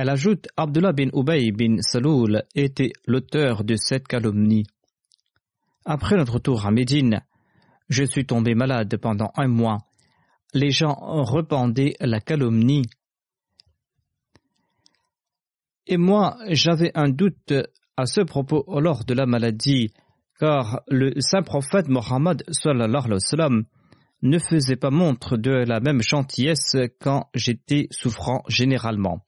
Elle 0.00 0.10
ajoute 0.10 0.46
Abdullah 0.56 0.92
bin 0.92 1.08
Ubay 1.12 1.50
bin 1.50 1.78
Saloul 1.80 2.44
était 2.54 2.92
l'auteur 3.08 3.64
de 3.64 3.74
cette 3.74 4.06
calomnie. 4.06 4.64
Après 5.84 6.16
notre 6.16 6.34
retour 6.34 6.66
à 6.66 6.70
Médine, 6.70 7.22
je 7.88 8.04
suis 8.04 8.24
tombé 8.24 8.54
malade 8.54 8.96
pendant 8.98 9.32
un 9.36 9.48
mois. 9.48 9.78
Les 10.54 10.70
gens 10.70 10.94
rependaient 10.94 11.96
la 11.98 12.20
calomnie. 12.20 12.84
Et 15.88 15.96
moi, 15.96 16.36
j'avais 16.46 16.92
un 16.94 17.08
doute 17.08 17.52
à 17.96 18.06
ce 18.06 18.20
propos 18.20 18.64
lors 18.78 19.04
de 19.04 19.14
la 19.14 19.26
maladie, 19.26 19.92
car 20.38 20.80
le 20.86 21.20
saint 21.20 21.42
prophète 21.42 21.88
Mohammed 21.88 22.44
ne 24.22 24.38
faisait 24.38 24.76
pas 24.76 24.90
montre 24.90 25.36
de 25.36 25.50
la 25.50 25.80
même 25.80 26.02
gentillesse 26.02 26.76
quand 27.00 27.28
j'étais 27.34 27.88
souffrant 27.90 28.44
généralement. 28.46 29.24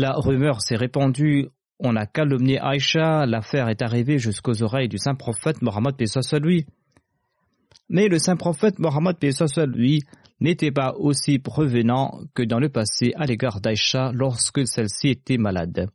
La 0.00 0.12
rumeur 0.12 0.62
s'est 0.62 0.76
répandue, 0.76 1.48
on 1.80 1.96
a 1.96 2.06
calomnié 2.06 2.60
Aïcha, 2.60 3.26
l'affaire 3.26 3.68
est 3.68 3.82
arrivée 3.82 4.20
jusqu'aux 4.20 4.62
oreilles 4.62 4.86
du 4.88 4.96
saint 4.96 5.16
prophète 5.16 5.60
Mohammed 5.60 5.96
lui. 6.40 6.66
Mais 7.88 8.06
le 8.06 8.20
saint 8.20 8.36
prophète 8.36 8.78
Mohammed 8.78 9.16
lui 9.74 10.04
n'était 10.38 10.70
pas 10.70 10.94
aussi 10.96 11.40
prévenant 11.40 12.20
que 12.32 12.44
dans 12.44 12.60
le 12.60 12.68
passé 12.68 13.12
à 13.16 13.26
l'égard 13.26 13.60
d'Aïcha 13.60 14.12
lorsque 14.14 14.68
celle-ci 14.68 15.08
était 15.08 15.36
malade. 15.36 15.90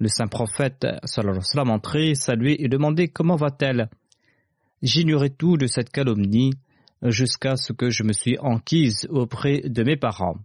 Le 0.00 0.08
saint 0.08 0.26
prophète 0.26 0.84
sallam 1.04 1.70
entrait, 1.70 2.16
saluait 2.16 2.56
et 2.58 2.66
demandait 2.66 3.06
comment 3.06 3.36
va-t-elle. 3.36 3.90
J'ignorais 4.82 5.30
tout 5.30 5.56
de 5.56 5.68
cette 5.68 5.90
calomnie 5.90 6.54
jusqu'à 7.04 7.54
ce 7.54 7.72
que 7.72 7.90
je 7.90 8.02
me 8.02 8.12
suis 8.12 8.38
enquise 8.40 9.06
auprès 9.08 9.60
de 9.60 9.84
mes 9.84 9.96
parents. 9.96 10.38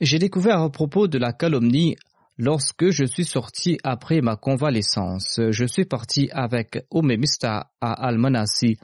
J'ai 0.00 0.18
découvert 0.18 0.62
à 0.62 0.70
propos 0.70 1.08
de 1.08 1.18
la 1.18 1.34
calomnie 1.34 1.96
lorsque 2.38 2.88
je 2.88 3.04
suis 3.04 3.26
sorti 3.26 3.78
après 3.84 4.22
ma 4.22 4.34
convalescence. 4.36 5.38
Je 5.50 5.64
suis 5.66 5.84
parti 5.84 6.30
avec 6.32 6.78
Omemista 6.90 7.70
à 7.82 7.92
Almanasi, 8.06 8.78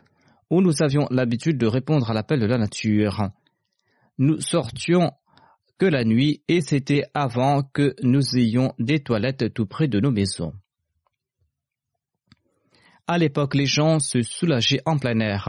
où 0.51 0.61
nous 0.61 0.83
avions 0.83 1.07
l'habitude 1.11 1.57
de 1.57 1.67
répondre 1.67 2.11
à 2.11 2.15
l'appel 2.15 2.41
de 2.41 2.45
la 2.45 2.59
nature. 2.59 3.31
Nous 4.19 4.43
sortions 4.43 5.11
que 5.79 5.87
la 5.87 6.05
nuit 6.05 6.43
et 6.49 6.61
c'était 6.61 7.05
avant 7.15 7.63
que 7.63 7.95
nous 8.03 8.37
ayons 8.37 8.75
des 8.79 9.01
toilettes 9.01 9.55
tout 9.55 9.67
près 9.67 9.89
de 9.89 10.01
nos 10.01 10.11
maisons. 10.11 10.53
À 13.07 13.17
l'époque, 13.17 13.55
les 13.55 13.67
gens 13.67 14.01
se 14.01 14.21
soulageaient 14.21 14.83
en 14.85 14.99
plein 14.99 15.19
air 15.21 15.49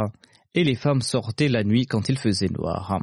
et 0.53 0.63
les 0.63 0.75
femmes 0.75 1.01
sortaient 1.01 1.49
la 1.49 1.65
nuit 1.65 1.87
quand 1.87 2.07
il 2.07 2.17
faisait 2.17 2.49
noir. 2.49 2.99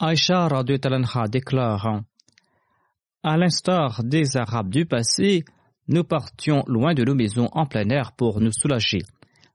Aïcha 0.00 0.48
Talanha 0.80 1.28
déclare 1.28 2.02
À 3.22 3.36
l'instar 3.36 4.02
des 4.02 4.36
Arabes 4.36 4.68
du 4.70 4.86
passé, 4.86 5.44
nous 5.86 6.02
partions 6.02 6.64
loin 6.66 6.94
de 6.94 7.04
nos 7.04 7.14
maisons 7.14 7.48
en 7.52 7.64
plein 7.66 7.88
air 7.90 8.10
pour 8.12 8.40
nous 8.40 8.50
soulager. 8.50 9.02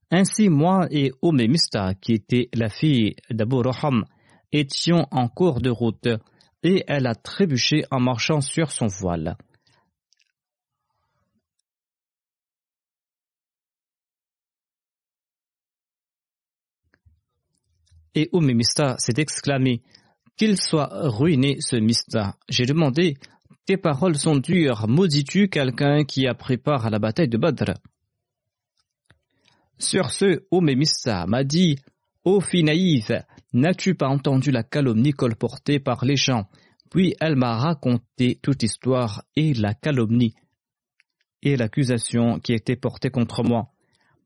Ainsi, 0.09 0.47
moi 0.47 0.87
et 0.91 1.11
Mista, 1.21 1.93
qui 1.95 2.13
était 2.13 2.47
la 2.53 2.69
fille 2.69 3.17
d'Abu 3.29 3.57
Raham, 3.57 4.05
étions 4.53 5.07
en 5.11 5.27
cours 5.27 5.59
de 5.59 5.69
route 5.69 6.07
et 6.63 6.85
elle 6.87 7.07
a 7.07 7.15
trébuché 7.15 7.83
en 7.91 7.99
marchant 7.99 8.39
sur 8.39 8.71
son 8.71 8.87
voile. 8.87 9.35
Et 18.15 18.29
Mista 18.33 18.95
s'est 18.99 19.13
exclamé 19.17 19.81
qu'il 20.39 20.57
soit 20.57 20.89
ruiné 21.09 21.57
ce 21.59 21.75
mista. 21.75 22.37
J'ai 22.47 22.65
demandé 22.65 23.17
Tes 23.65 23.75
paroles 23.75 24.15
sont 24.15 24.37
dures, 24.37 24.87
maudis-tu 24.87 25.49
quelqu'un 25.49 26.05
qui 26.05 26.27
a 26.27 26.33
pris 26.33 26.57
part 26.57 26.85
à 26.85 26.89
la 26.89 26.97
bataille 26.97 27.27
de 27.27 27.37
Badr? 27.37 27.73
Sur 29.77 30.11
ce, 30.11 30.45
Omemista 30.49 31.27
m'a 31.27 31.43
dit 31.43 31.77
Ô 32.23 32.39
fille 32.39 32.63
naïve, 32.63 33.21
n'as-tu 33.51 33.95
pas 33.95 34.07
entendu 34.07 34.49
la 34.51 34.63
calomnie 34.63 35.11
colportée 35.11 35.79
par 35.79 36.05
les 36.05 36.15
gens? 36.15 36.47
Puis 36.89 37.15
elle 37.19 37.35
m'a 37.35 37.57
raconté 37.57 38.39
toute 38.41 38.63
histoire 38.63 39.23
et 39.35 39.53
la 39.53 39.73
calomnie 39.73 40.35
et 41.41 41.57
l'accusation 41.57 42.39
qui 42.39 42.53
était 42.53 42.77
portée 42.77 43.09
contre 43.09 43.43
moi. 43.43 43.71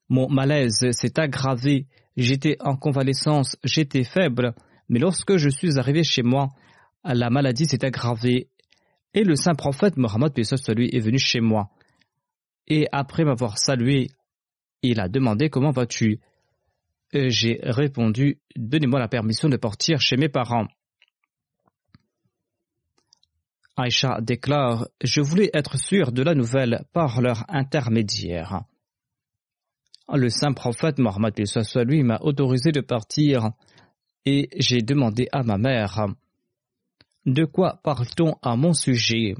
Mon 0.09 0.29
malaise 0.29 0.85
s'est 0.91 1.19
aggravé, 1.19 1.87
j'étais 2.17 2.57
en 2.59 2.75
convalescence, 2.75 3.57
j'étais 3.63 4.03
faible, 4.03 4.53
mais 4.93 4.99
lorsque 4.99 5.37
je 5.37 5.49
suis 5.49 5.79
arrivé 5.79 6.03
chez 6.03 6.21
moi, 6.21 6.49
la 7.03 7.31
maladie 7.31 7.65
s'est 7.65 7.83
aggravée 7.83 8.47
et 9.15 9.23
le 9.23 9.35
saint 9.35 9.55
prophète 9.55 9.97
Mohammed 9.97 10.33
lui 10.75 10.89
est 10.93 10.99
venu 10.99 11.17
chez 11.17 11.39
moi. 11.39 11.71
Et 12.67 12.87
après 12.91 13.25
m'avoir 13.25 13.57
salué, 13.57 14.11
il 14.83 14.99
a 14.99 15.09
demandé 15.09 15.49
comment 15.49 15.71
vas-tu? 15.71 16.19
J'ai 17.11 17.59
répondu 17.63 18.39
Donnez-moi 18.55 18.99
la 18.99 19.07
permission 19.07 19.49
de 19.49 19.57
partir 19.57 19.99
chez 19.99 20.15
mes 20.15 20.29
parents. 20.29 20.67
Aïcha 23.75 24.21
déclare 24.21 24.89
Je 25.03 25.21
voulais 25.21 25.49
être 25.55 25.75
sûr 25.75 26.11
de 26.11 26.21
la 26.21 26.35
nouvelle 26.35 26.85
par 26.93 27.19
leur 27.19 27.45
intermédiaire. 27.47 28.61
Le 30.13 30.29
saint 30.29 30.53
prophète 30.53 30.99
Mohammed 30.99 31.33
lui 31.83 32.03
m'a 32.03 32.19
autorisé 32.21 32.71
de 32.71 32.81
partir 32.81 33.53
et 34.25 34.49
j'ai 34.57 34.81
demandé 34.81 35.27
à 35.31 35.43
ma 35.43 35.57
mère 35.57 36.07
De 37.25 37.45
quoi 37.45 37.79
parle-t-on 37.83 38.35
à 38.41 38.55
mon 38.55 38.73
sujet? 38.73 39.35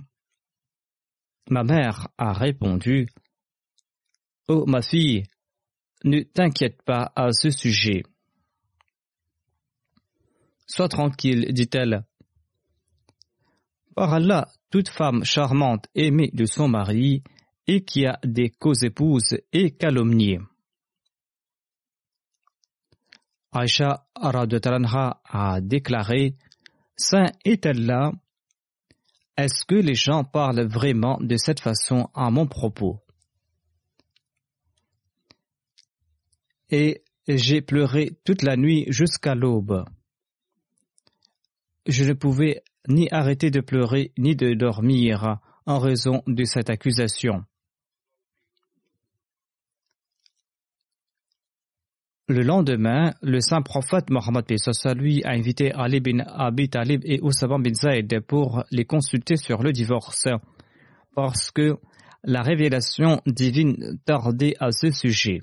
Ma 1.50 1.64
mère 1.64 2.08
a 2.18 2.34
répondu 2.34 3.08
Oh 4.48 4.66
ma 4.66 4.82
fille, 4.82 5.24
ne 6.04 6.22
t'inquiète 6.22 6.82
pas 6.84 7.12
à 7.16 7.32
ce 7.32 7.50
sujet. 7.50 8.04
Sois 10.68 10.90
tranquille, 10.90 11.54
dit-elle. 11.54 12.04
Par 13.96 14.14
Allah, 14.14 14.48
toute 14.70 14.90
femme 14.90 15.24
charmante 15.24 15.88
aimée 15.94 16.32
de 16.34 16.46
son 16.46 16.68
mari 16.68 17.24
et 17.68 17.84
qui 17.84 18.06
a 18.06 18.20
des 18.24 18.50
caux-épouses 18.50 19.38
est 19.52 19.78
calomniée. 19.78 20.40
Aïcha 23.54 24.08
a 24.16 25.62
déclaré 25.62 26.36
Saint 26.98 27.32
est 27.46 27.66
est-ce 29.36 29.66
que 29.66 29.76
les 29.76 29.96
gens 29.96 30.24
parlent 30.24 30.68
vraiment 30.68 31.18
de 31.20 31.38
cette 31.38 31.60
façon 31.60 32.10
à 32.14 32.30
mon 32.30 32.48
propos? 32.48 33.00
Et 36.70 37.04
j'ai 37.28 37.62
pleuré 37.62 38.12
toute 38.26 38.44
la 38.44 38.58
nuit 38.58 38.86
jusqu'à 38.90 39.34
l'aube. 39.36 39.86
Je 41.88 42.04
ne 42.04 42.14
pouvais 42.14 42.64
ni 42.88 43.08
arrêter 43.12 43.50
de 43.50 43.60
pleurer 43.60 44.14
ni 44.18 44.36
de 44.36 44.54
dormir 44.54 45.40
en 45.66 45.80
raison 45.80 46.22
de 46.28 46.44
cette 46.44 46.70
accusation. 46.70 47.44
Le 52.30 52.42
lendemain, 52.42 53.14
le 53.22 53.42
saint 53.42 53.62
prophète 53.62 54.10
Mohammed 54.10 54.46
lui 54.96 55.24
a 55.26 55.32
invité 55.32 55.74
Ali 55.74 56.00
bin 56.00 56.20
Abi 56.20 56.70
Talib 56.70 57.02
et 57.04 57.20
Oussama 57.22 57.58
bin 57.58 57.74
Zaid 57.74 58.22
pour 58.22 58.64
les 58.72 58.86
consulter 58.86 59.36
sur 59.36 59.62
le 59.62 59.74
divorce, 59.74 60.30
parce 61.16 61.52
que 61.52 61.76
la 62.24 62.42
révélation 62.42 63.22
divine 63.26 64.00
tardait 64.06 64.56
à 64.62 64.72
ce 64.72 64.90
sujet. 64.92 65.42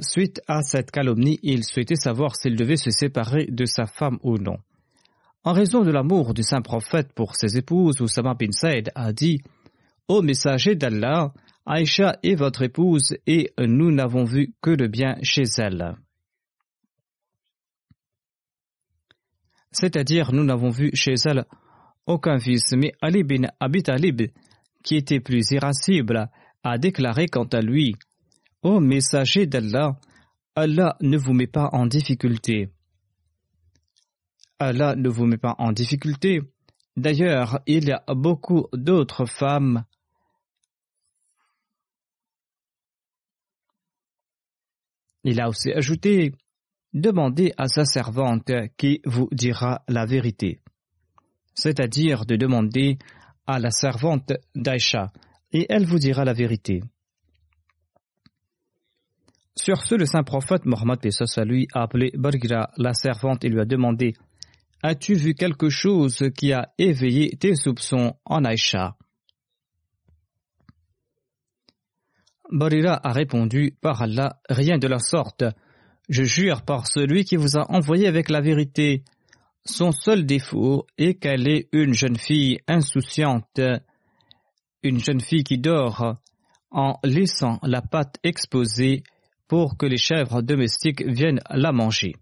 Suite 0.00 0.40
à 0.48 0.62
cette 0.62 0.90
calomnie, 0.90 1.38
il 1.44 1.62
souhaitait 1.62 1.94
savoir 1.94 2.34
s'il 2.34 2.56
devait 2.56 2.76
se 2.76 2.90
séparer 2.90 3.46
de 3.46 3.64
sa 3.64 3.86
femme 3.86 4.18
ou 4.24 4.38
non. 4.38 4.58
En 5.44 5.52
raison 5.52 5.82
de 5.82 5.92
l'amour 5.92 6.34
du 6.34 6.42
saint 6.42 6.62
prophète 6.62 7.12
pour 7.12 7.36
ses 7.36 7.56
épouses, 7.56 8.00
Oussama 8.00 8.34
bin 8.34 8.50
Zaid 8.50 8.90
a 8.96 9.12
dit 9.12 9.40
Ô 10.08 10.20
messager 10.20 10.74
d'Allah, 10.74 11.32
Aïcha 11.70 12.18
est 12.22 12.34
votre 12.34 12.62
épouse 12.62 13.14
et 13.26 13.52
nous 13.58 13.92
n'avons 13.92 14.24
vu 14.24 14.54
que 14.62 14.70
le 14.70 14.88
bien 14.88 15.18
chez 15.22 15.42
elle. 15.58 15.96
C'est-à-dire, 19.70 20.32
nous 20.32 20.44
n'avons 20.44 20.70
vu 20.70 20.90
chez 20.94 21.12
elle 21.26 21.44
aucun 22.06 22.36
vice, 22.36 22.72
mais 22.72 22.94
Ali 23.02 23.22
bin 23.22 23.48
Abi 23.60 23.82
Talib, 23.82 24.22
qui 24.82 24.96
était 24.96 25.20
plus 25.20 25.50
irascible, 25.50 26.30
a 26.64 26.78
déclaré 26.78 27.26
quant 27.26 27.44
à 27.52 27.60
lui 27.60 27.96
Ô 28.62 28.80
messager 28.80 29.46
d'Allah, 29.46 30.00
Allah 30.54 30.96
ne 31.02 31.18
vous 31.18 31.34
met 31.34 31.46
pas 31.46 31.68
en 31.72 31.84
difficulté. 31.84 32.70
Allah 34.58 34.96
ne 34.96 35.10
vous 35.10 35.26
met 35.26 35.36
pas 35.36 35.54
en 35.58 35.72
difficulté. 35.72 36.40
D'ailleurs, 36.96 37.60
il 37.66 37.88
y 37.88 37.92
a 37.92 38.02
beaucoup 38.14 38.68
d'autres 38.72 39.26
femmes 39.26 39.84
Il 45.24 45.40
a 45.40 45.48
aussi 45.48 45.72
ajouté 45.72 46.32
Demandez 46.94 47.52
à 47.58 47.68
sa 47.68 47.84
servante 47.84 48.50
qui 48.78 49.02
vous 49.04 49.28
dira 49.30 49.82
la 49.88 50.06
vérité. 50.06 50.60
C'est-à-dire 51.54 52.24
de 52.24 52.36
demander 52.36 52.98
à 53.46 53.58
la 53.58 53.70
servante 53.70 54.32
d'Aïcha 54.54 55.12
et 55.52 55.66
elle 55.68 55.84
vous 55.84 55.98
dira 55.98 56.24
la 56.24 56.32
vérité. 56.32 56.80
Sur 59.54 59.82
ce, 59.82 59.96
le 59.96 60.06
saint 60.06 60.22
prophète 60.22 60.64
Mohammed 60.64 61.00
lui 61.44 61.66
a 61.74 61.82
appelé 61.82 62.10
Bargira, 62.14 62.70
la 62.76 62.94
servante, 62.94 63.44
et 63.44 63.48
lui 63.48 63.60
a 63.60 63.64
demandé 63.64 64.14
As-tu 64.82 65.14
vu 65.14 65.34
quelque 65.34 65.68
chose 65.68 66.22
qui 66.36 66.52
a 66.52 66.72
éveillé 66.78 67.36
tes 67.36 67.54
soupçons 67.54 68.14
en 68.24 68.44
Aïcha? 68.44 68.96
Barira 72.50 72.98
a 73.02 73.12
répondu 73.12 73.76
Par 73.80 74.02
Allah, 74.02 74.40
rien 74.48 74.78
de 74.78 74.88
la 74.88 74.98
sorte. 74.98 75.44
Je 76.08 76.24
jure 76.24 76.62
par 76.62 76.86
celui 76.86 77.24
qui 77.24 77.36
vous 77.36 77.58
a 77.58 77.70
envoyé 77.70 78.06
avec 78.06 78.30
la 78.30 78.40
vérité. 78.40 79.04
Son 79.64 79.92
seul 79.92 80.24
défaut 80.24 80.86
est 80.96 81.14
qu'elle 81.14 81.46
est 81.46 81.68
une 81.72 81.92
jeune 81.92 82.16
fille 82.16 82.58
insouciante, 82.66 83.60
une 84.82 84.98
jeune 84.98 85.20
fille 85.20 85.44
qui 85.44 85.58
dort 85.58 86.16
en 86.70 86.98
laissant 87.04 87.58
la 87.62 87.82
pâte 87.82 88.16
exposée 88.22 89.02
pour 89.46 89.76
que 89.76 89.86
les 89.86 89.98
chèvres 89.98 90.42
domestiques 90.42 91.02
viennent 91.06 91.40
la 91.50 91.72
manger. 91.72 92.14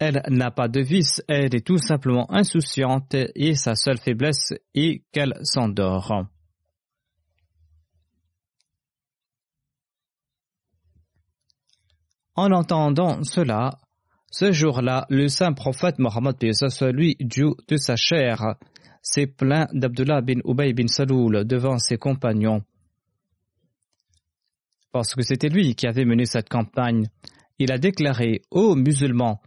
Elle 0.00 0.22
n'a 0.28 0.50
pas 0.50 0.68
de 0.68 0.80
vice, 0.80 1.22
elle 1.28 1.54
est 1.54 1.66
tout 1.66 1.78
simplement 1.78 2.32
insouciante 2.32 3.14
et 3.14 3.54
sa 3.54 3.74
seule 3.74 3.98
faiblesse 3.98 4.54
est 4.74 5.02
qu'elle 5.12 5.34
s'endort. 5.42 6.28
En 12.38 12.52
entendant 12.52 13.24
cela, 13.24 13.80
ce 14.30 14.52
jour-là, 14.52 15.06
le 15.10 15.26
saint 15.26 15.52
prophète 15.52 15.98
Mohammed 15.98 16.36
lui 16.92 17.16
Dieu 17.18 17.48
de 17.66 17.76
sa 17.76 17.96
chair, 17.96 18.54
s'est 19.02 19.26
plaint 19.26 19.68
d'Abdullah 19.74 20.20
bin 20.20 20.38
Ubay 20.44 20.72
bin 20.72 20.86
Saloul 20.86 21.44
devant 21.44 21.78
ses 21.78 21.98
compagnons. 21.98 22.62
Parce 24.92 25.16
que 25.16 25.22
c'était 25.22 25.48
lui 25.48 25.74
qui 25.74 25.88
avait 25.88 26.04
mené 26.04 26.26
cette 26.26 26.48
campagne. 26.48 27.08
Il 27.58 27.72
a 27.72 27.78
déclaré 27.78 28.42
Ô 28.52 28.76
musulmans, 28.76 29.40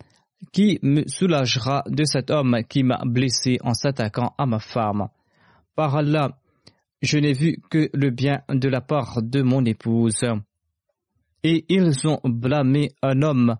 qui 0.51 0.77
me 0.83 1.07
soulagera 1.07 1.85
de 1.87 2.03
cet 2.03 2.29
homme 2.29 2.57
qui 2.67 2.83
m'a 2.83 2.99
blessé 3.05 3.57
en 3.63 3.73
s'attaquant 3.73 4.35
à 4.37 4.45
ma 4.45 4.59
femme? 4.59 5.07
Par 5.77 5.95
Allah, 5.95 6.37
je 7.01 7.17
n'ai 7.19 7.31
vu 7.31 7.55
que 7.69 7.89
le 7.93 8.09
bien 8.09 8.41
de 8.49 8.67
la 8.67 8.81
part 8.81 9.21
de 9.21 9.41
mon 9.41 9.63
épouse 9.63 10.25
et 11.43 11.65
ils 11.69 12.07
ont 12.07 12.19
blâmé 12.23 12.91
un 13.01 13.21
homme 13.21 13.57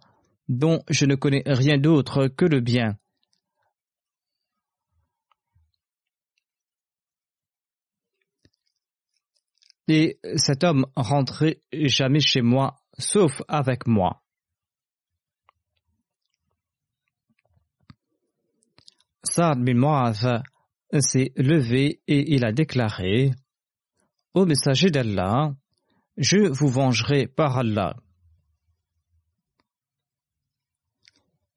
dont 0.47 0.83
je 0.89 1.05
ne 1.05 1.15
connais 1.15 1.43
rien 1.45 1.77
d'autre 1.77 2.27
que 2.27 2.45
le 2.45 2.59
bien. 2.59 2.97
Et 9.87 10.19
cet 10.35 10.63
homme 10.63 10.85
rentrait 10.95 11.59
jamais 11.73 12.19
chez 12.19 12.41
moi, 12.41 12.75
sauf 12.97 13.41
avec 13.47 13.87
moi. 13.87 14.21
Saad 19.23 19.63
bin 19.63 20.13
s'est 20.99 21.31
levé 21.35 22.01
et 22.07 22.33
il 22.33 22.45
a 22.45 22.51
déclaré 22.51 23.31
Ô 24.33 24.45
messager 24.45 24.89
d'Allah, 24.89 25.53
je 26.17 26.37
vous 26.37 26.69
vengerai 26.69 27.27
par 27.27 27.57
Allah. 27.57 27.95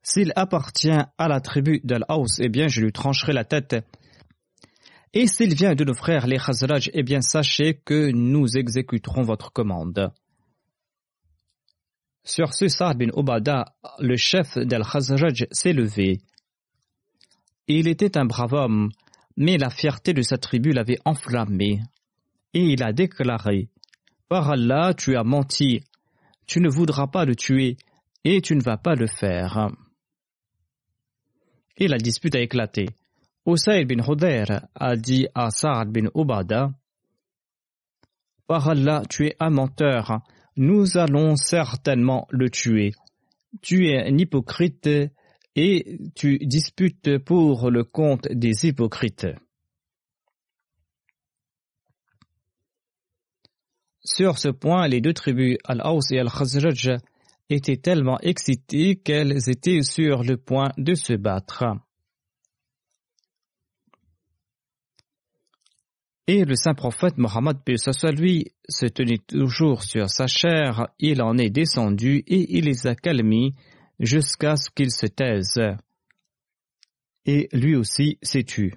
S'il 0.03 0.33
appartient 0.37 0.91
à 0.91 1.29
la 1.29 1.41
tribu 1.41 1.81
d'Al-Haus, 1.83 2.39
eh 2.39 2.49
bien, 2.49 2.69
je 2.69 2.83
lui 2.83 2.93
trancherai 2.93 3.33
la 3.33 3.45
tête. 3.45 3.77
Et 5.15 5.27
s'il 5.27 5.55
vient 5.55 5.75
de 5.75 5.85
nos 5.85 5.95
frères 5.95 6.27
les 6.27 6.39
Khazraj, 6.39 6.91
eh 6.93 7.03
bien, 7.03 7.21
sachez 7.21 7.75
que 7.75 8.11
nous 8.11 8.57
exécuterons 8.57 9.23
votre 9.23 9.51
commande. 9.51 10.13
Sur 12.23 12.53
ce, 12.53 12.69
Saad 12.69 12.99
bin 12.99 13.11
Obada, 13.15 13.77
le 13.99 14.17
chef 14.17 14.59
d'Al-Khazraj, 14.59 15.47
s'est 15.51 15.73
levé. 15.73 16.21
Il 17.67 17.89
était 17.89 18.19
un 18.19 18.27
brave 18.27 18.53
homme, 18.53 18.91
mais 19.37 19.57
la 19.57 19.71
fierté 19.71 20.13
de 20.13 20.23
sa 20.23 20.37
tribu 20.37 20.73
l'avait 20.73 20.99
enflammé. 21.07 21.81
Et 22.53 22.61
il 22.61 22.83
a 22.83 22.93
déclaré 22.93 23.71
par 24.29 24.51
Allah, 24.51 24.95
tu 24.95 25.17
as 25.17 25.25
menti, 25.25 25.83
tu 26.47 26.61
ne 26.61 26.69
voudras 26.69 27.07
pas 27.07 27.25
le 27.25 27.37
tuer 27.37 27.77
et 28.25 28.41
tu 28.41 28.57
ne 28.57 28.63
vas 28.63 28.77
pas 28.77 28.95
le 28.95 29.07
faire. 29.07 29.71
Et 31.77 31.89
la 31.89 31.99
dispute 31.99 32.35
a 32.35 32.41
éclaté. 32.41 32.89
Usaid 33.47 33.87
bin 33.89 34.03
Hudayr 34.03 34.67
a 34.75 34.97
dit 34.97 35.27
à 35.35 35.51
Sa'ad 35.51 35.91
bin 35.91 36.09
Ubada 36.15 36.71
Par 38.47 38.69
Allah, 38.69 39.03
tu 39.09 39.27
es 39.27 39.37
un 39.41 39.51
menteur, 39.51 40.21
nous 40.57 40.97
allons 40.97 41.37
certainement 41.37 42.27
le 42.31 42.49
tuer. 42.49 42.93
Tu 43.61 43.89
es 43.89 43.99
un 43.99 44.17
hypocrite 44.17 44.89
et 45.57 45.99
tu 46.15 46.39
disputes 46.39 47.19
pour 47.19 47.71
le 47.71 47.85
compte 47.85 48.29
des 48.31 48.67
hypocrites. 48.67 49.27
Sur 54.05 54.39
ce 54.39 54.49
point, 54.49 54.87
les 54.87 55.01
deux 55.01 55.15
tribus, 55.15 55.57
Al-Aws 55.65 56.13
et 56.13 56.19
Al-Khazraj, 56.19 56.99
étaient 57.49 57.77
tellement 57.77 58.19
excitées 58.21 58.97
qu'elles 58.97 59.49
étaient 59.49 59.83
sur 59.83 60.23
le 60.23 60.37
point 60.37 60.71
de 60.77 60.95
se 60.95 61.15
battre. 61.15 61.65
Et 66.27 66.45
le 66.45 66.55
saint 66.55 66.75
prophète 66.75 67.19
Mohammed 67.19 67.59
lui 68.19 68.47
se 68.67 68.87
tenait 68.87 69.19
toujours 69.19 69.83
sur 69.83 70.09
sa 70.09 70.27
chair, 70.27 70.89
il 70.99 71.21
en 71.21 71.37
est 71.37 71.51
descendu 71.51 72.25
et 72.27 72.57
il 72.57 72.65
les 72.65 72.87
a 72.87 72.95
calmés 72.95 73.53
jusqu'à 74.01 74.57
ce 74.57 74.71
qu'ils 74.71 74.91
se 74.91 75.07
taisent. 75.07 75.77
Et 77.27 77.49
lui 77.53 77.77
aussi 77.77 78.19
s'est 78.23 78.45
tu. 78.45 78.75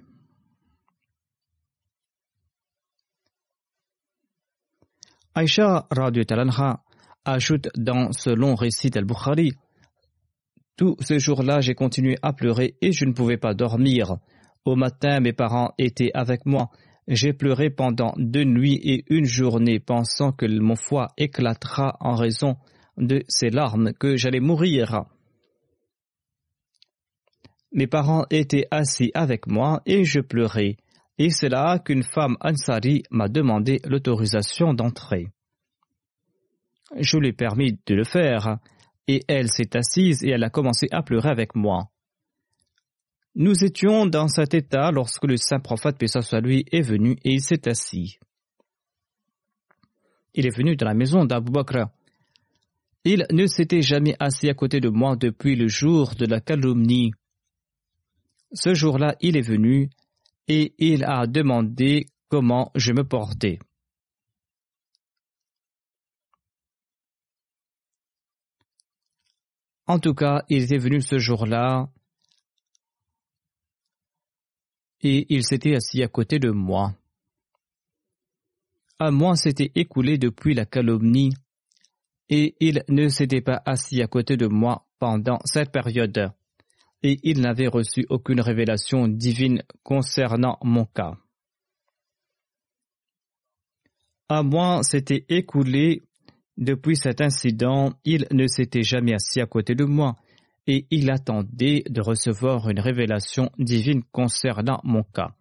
Aïcha 5.37 5.85
Talanha 6.27 6.81
ajoute 7.23 7.69
dans 7.77 8.11
ce 8.11 8.31
long 8.31 8.55
récit 8.55 8.89
al-Bukhari 8.95 9.51
Tout 10.75 10.95
ce 10.99 11.19
jour-là, 11.19 11.59
j'ai 11.59 11.75
continué 11.75 12.15
à 12.23 12.33
pleurer 12.33 12.73
et 12.81 12.91
je 12.91 13.05
ne 13.05 13.13
pouvais 13.13 13.37
pas 13.37 13.53
dormir. 13.53 14.17
Au 14.65 14.75
matin, 14.75 15.19
mes 15.19 15.33
parents 15.33 15.75
étaient 15.77 16.09
avec 16.15 16.47
moi. 16.47 16.71
J'ai 17.07 17.33
pleuré 17.33 17.69
pendant 17.69 18.15
deux 18.17 18.45
nuits 18.45 18.79
et 18.83 19.05
une 19.13 19.25
journée, 19.25 19.79
pensant 19.79 20.31
que 20.31 20.47
mon 20.47 20.75
foie 20.75 21.09
éclatera 21.17 21.97
en 21.99 22.15
raison 22.15 22.55
de 22.97 23.21
ces 23.27 23.51
larmes, 23.51 23.93
que 23.93 24.15
j'allais 24.15 24.39
mourir. 24.39 25.03
Mes 27.71 27.85
parents 27.85 28.25
étaient 28.31 28.65
assis 28.71 29.11
avec 29.13 29.45
moi 29.45 29.83
et 29.85 30.03
je 30.03 30.19
pleurais. 30.19 30.77
Et 31.17 31.29
c'est 31.29 31.49
là 31.49 31.79
qu'une 31.79 32.03
femme 32.03 32.37
Ansari 32.41 33.03
m'a 33.09 33.27
demandé 33.27 33.79
l'autorisation 33.85 34.73
d'entrer. 34.73 35.27
Je 36.95 37.17
lui 37.17 37.29
ai 37.29 37.33
permis 37.33 37.79
de 37.85 37.95
le 37.95 38.03
faire, 38.03 38.59
et 39.07 39.23
elle 39.27 39.49
s'est 39.49 39.75
assise 39.75 40.23
et 40.23 40.29
elle 40.29 40.43
a 40.43 40.49
commencé 40.49 40.87
à 40.91 41.01
pleurer 41.01 41.29
avec 41.29 41.55
moi. 41.55 41.89
Nous 43.35 43.63
étions 43.63 44.05
dans 44.05 44.27
cet 44.27 44.53
état 44.53 44.91
lorsque 44.91 45.25
le 45.25 45.37
saint 45.37 45.59
prophète, 45.59 45.97
paix 45.97 46.07
soit 46.07 46.41
lui, 46.41 46.65
est 46.71 46.81
venu 46.81 47.11
et 47.23 47.33
il 47.33 47.41
s'est 47.41 47.67
assis. 47.67 48.17
Il 50.33 50.45
est 50.45 50.55
venu 50.55 50.75
dans 50.75 50.87
la 50.87 50.93
maison 50.93 51.25
d'Abu 51.25 51.51
Bakr. 51.51 51.87
Il 53.03 53.25
ne 53.31 53.47
s'était 53.47 53.81
jamais 53.81 54.15
assis 54.19 54.49
à 54.49 54.53
côté 54.53 54.79
de 54.79 54.89
moi 54.89 55.15
depuis 55.15 55.55
le 55.55 55.67
jour 55.67 56.15
de 56.15 56.25
la 56.25 56.41
calomnie. 56.41 57.11
Ce 58.53 58.73
jour-là, 58.73 59.15
il 59.21 59.37
est 59.37 59.47
venu 59.47 59.89
et 60.47 60.73
il 60.77 61.03
a 61.03 61.27
demandé 61.27 62.07
comment 62.29 62.71
je 62.75 62.93
me 62.93 63.03
portais. 63.03 63.59
En 69.85 69.99
tout 69.99 70.13
cas, 70.13 70.43
il 70.49 70.63
était 70.63 70.77
venu 70.77 71.01
ce 71.01 71.17
jour-là 71.17 71.89
et 75.01 75.25
il 75.33 75.45
s'était 75.45 75.75
assis 75.75 76.03
à 76.03 76.09
côté 76.09 76.39
de 76.39 76.49
moi. 76.51 76.93
Un 78.99 79.11
mois 79.11 79.35
s'était 79.35 79.71
écoulé 79.75 80.17
depuis 80.17 80.53
la 80.53 80.65
calomnie 80.65 81.33
et 82.29 82.55
il 82.59 82.83
ne 82.89 83.07
s'était 83.07 83.41
pas 83.41 83.61
assis 83.65 84.01
à 84.01 84.07
côté 84.07 84.35
de 84.35 84.47
moi 84.47 84.85
pendant 84.99 85.39
cette 85.45 85.71
période 85.71 86.33
et 87.07 87.19
il 87.23 87.39
n'avait 87.39 87.67
reçu 87.67 88.05
aucune 88.09 88.41
révélation 88.41 89.07
divine 89.07 89.63
concernant 89.81 90.57
mon 90.61 90.83
cas. 90.83 91.13
Un 94.27 94.43
mois 94.43 94.83
s'était 94.83 95.23
écoulé 95.29 96.03
depuis 96.57 96.97
cet 96.97 97.21
incident, 97.21 97.93
il 98.03 98.27
ne 98.33 98.45
s'était 98.47 98.83
jamais 98.83 99.13
assis 99.13 99.39
à 99.39 99.45
côté 99.45 99.73
de 99.73 99.85
moi 99.85 100.17
et 100.67 100.85
il 100.91 101.09
attendait 101.09 101.83
de 101.89 102.01
recevoir 102.01 102.69
une 102.69 102.81
révélation 102.81 103.51
divine 103.57 104.03
concernant 104.11 104.81
mon 104.83 105.03
cas. 105.03 105.31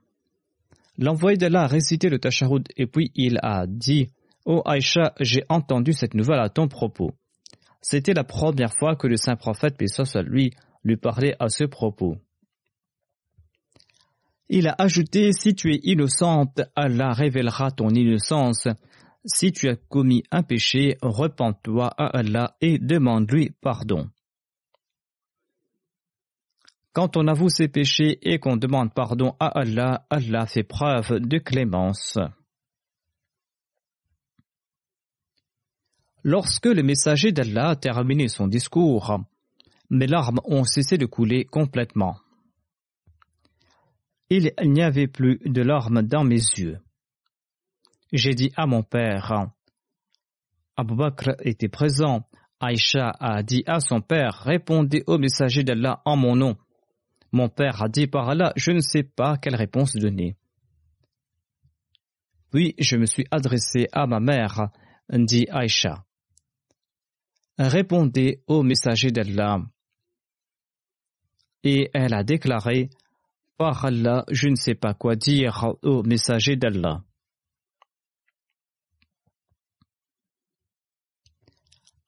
L'envoyé 0.98 1.36
d'Allah 1.36 1.64
a 1.64 1.66
récité 1.66 2.08
le 2.08 2.20
Tasharoud 2.20 2.68
et 2.76 2.86
puis 2.86 3.10
il 3.16 3.40
a 3.42 3.66
dit 3.66 4.06
Oh 4.44 4.62
Aïcha, 4.64 5.14
j'ai 5.18 5.42
entendu 5.48 5.92
cette 5.92 6.14
nouvelle 6.14 6.38
à 6.38 6.48
ton 6.48 6.68
propos. 6.68 7.10
C'était 7.80 8.14
la 8.14 8.22
première 8.22 8.72
fois 8.78 8.94
que 8.94 9.08
le 9.08 9.16
saint 9.16 9.34
prophète, 9.34 9.76
paix 9.76 9.88
soit 9.88 10.22
lui, 10.22 10.52
lui 10.86 10.96
parlait 10.96 11.34
à 11.40 11.48
ce 11.48 11.64
propos. 11.64 12.16
Il 14.48 14.68
a 14.68 14.76
ajouté 14.78 15.32
Si 15.32 15.54
tu 15.54 15.74
es 15.74 15.80
innocente, 15.82 16.60
Allah 16.76 17.12
révélera 17.12 17.72
ton 17.72 17.90
innocence. 17.90 18.68
Si 19.24 19.50
tu 19.50 19.68
as 19.68 19.74
commis 19.74 20.22
un 20.30 20.44
péché, 20.44 20.96
repens-toi 21.02 21.88
à 21.88 22.06
Allah 22.18 22.56
et 22.60 22.78
demande-lui 22.78 23.50
pardon. 23.60 24.08
Quand 26.92 27.16
on 27.16 27.26
avoue 27.26 27.48
ses 27.48 27.68
péchés 27.68 28.18
et 28.22 28.38
qu'on 28.38 28.56
demande 28.56 28.94
pardon 28.94 29.34
à 29.40 29.48
Allah, 29.48 30.06
Allah 30.08 30.46
fait 30.46 30.62
preuve 30.62 31.18
de 31.18 31.38
clémence. 31.38 32.18
Lorsque 36.22 36.66
le 36.66 36.82
messager 36.82 37.32
d'Allah 37.32 37.70
a 37.70 37.76
terminé 37.76 38.28
son 38.28 38.46
discours, 38.46 39.20
mes 39.90 40.06
larmes 40.06 40.40
ont 40.44 40.64
cessé 40.64 40.98
de 40.98 41.06
couler 41.06 41.44
complètement. 41.44 42.16
Il 44.28 44.52
n'y 44.62 44.82
avait 44.82 45.06
plus 45.06 45.38
de 45.44 45.62
larmes 45.62 46.02
dans 46.02 46.24
mes 46.24 46.34
yeux. 46.34 46.78
J'ai 48.12 48.34
dit 48.34 48.52
à 48.56 48.66
mon 48.66 48.82
père, 48.82 49.50
Abu 50.76 50.94
Bakr 50.94 51.36
était 51.40 51.68
présent. 51.68 52.28
Aïcha 52.58 53.12
a 53.20 53.42
dit 53.42 53.62
à 53.66 53.80
son 53.80 54.00
père, 54.00 54.42
répondez 54.44 55.04
au 55.06 55.18
messager 55.18 55.62
d'Allah 55.62 56.02
en 56.04 56.16
mon 56.16 56.36
nom. 56.36 56.56
Mon 57.32 57.48
père 57.48 57.82
a 57.82 57.88
dit 57.88 58.06
par 58.06 58.28
Allah, 58.28 58.52
je 58.56 58.70
ne 58.70 58.80
sais 58.80 59.02
pas 59.02 59.36
quelle 59.36 59.56
réponse 59.56 59.94
donner. 59.94 60.36
Puis 62.50 62.74
je 62.78 62.96
me 62.96 63.06
suis 63.06 63.26
adressé 63.30 63.88
à 63.92 64.06
ma 64.06 64.20
mère, 64.20 64.70
dit 65.10 65.46
Aïcha. 65.50 66.04
Répondez 67.58 68.42
au 68.46 68.62
messager 68.62 69.10
d'Allah. 69.10 69.60
Et 71.68 71.90
elle 71.94 72.14
a 72.14 72.22
déclaré, 72.22 72.90
par 73.58 73.84
Allah, 73.84 74.24
je 74.30 74.46
ne 74.46 74.54
sais 74.54 74.76
pas 74.76 74.94
quoi 74.94 75.16
dire 75.16 75.74
au 75.82 76.04
messager 76.04 76.54
d'Allah. 76.54 77.02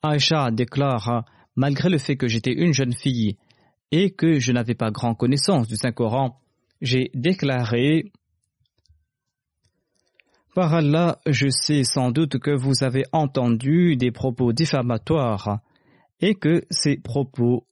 Aïcha 0.00 0.52
déclare 0.52 1.24
Malgré 1.56 1.88
le 1.88 1.98
fait 1.98 2.16
que 2.16 2.28
j'étais 2.28 2.52
une 2.52 2.72
jeune 2.72 2.92
fille 2.92 3.36
et 3.90 4.12
que 4.12 4.38
je 4.38 4.52
n'avais 4.52 4.76
pas 4.76 4.92
grand 4.92 5.16
connaissance 5.16 5.66
du 5.66 5.74
Saint-Coran, 5.74 6.40
j'ai 6.80 7.10
déclaré 7.14 8.12
Par 10.54 10.72
Allah, 10.72 11.18
je 11.26 11.48
sais 11.48 11.82
sans 11.82 12.12
doute 12.12 12.38
que 12.38 12.52
vous 12.52 12.84
avez 12.84 13.02
entendu 13.10 13.96
des 13.96 14.12
propos 14.12 14.52
diffamatoires 14.52 15.58
et 16.20 16.36
que 16.36 16.62
ces 16.70 16.96
propos 16.96 17.66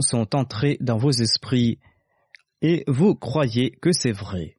sont 0.00 0.34
entrés 0.34 0.78
dans 0.80 0.96
vos 0.96 1.10
esprits 1.10 1.78
et 2.62 2.84
vous 2.86 3.14
croyez 3.14 3.70
que 3.70 3.92
c'est 3.92 4.12
vrai. 4.12 4.56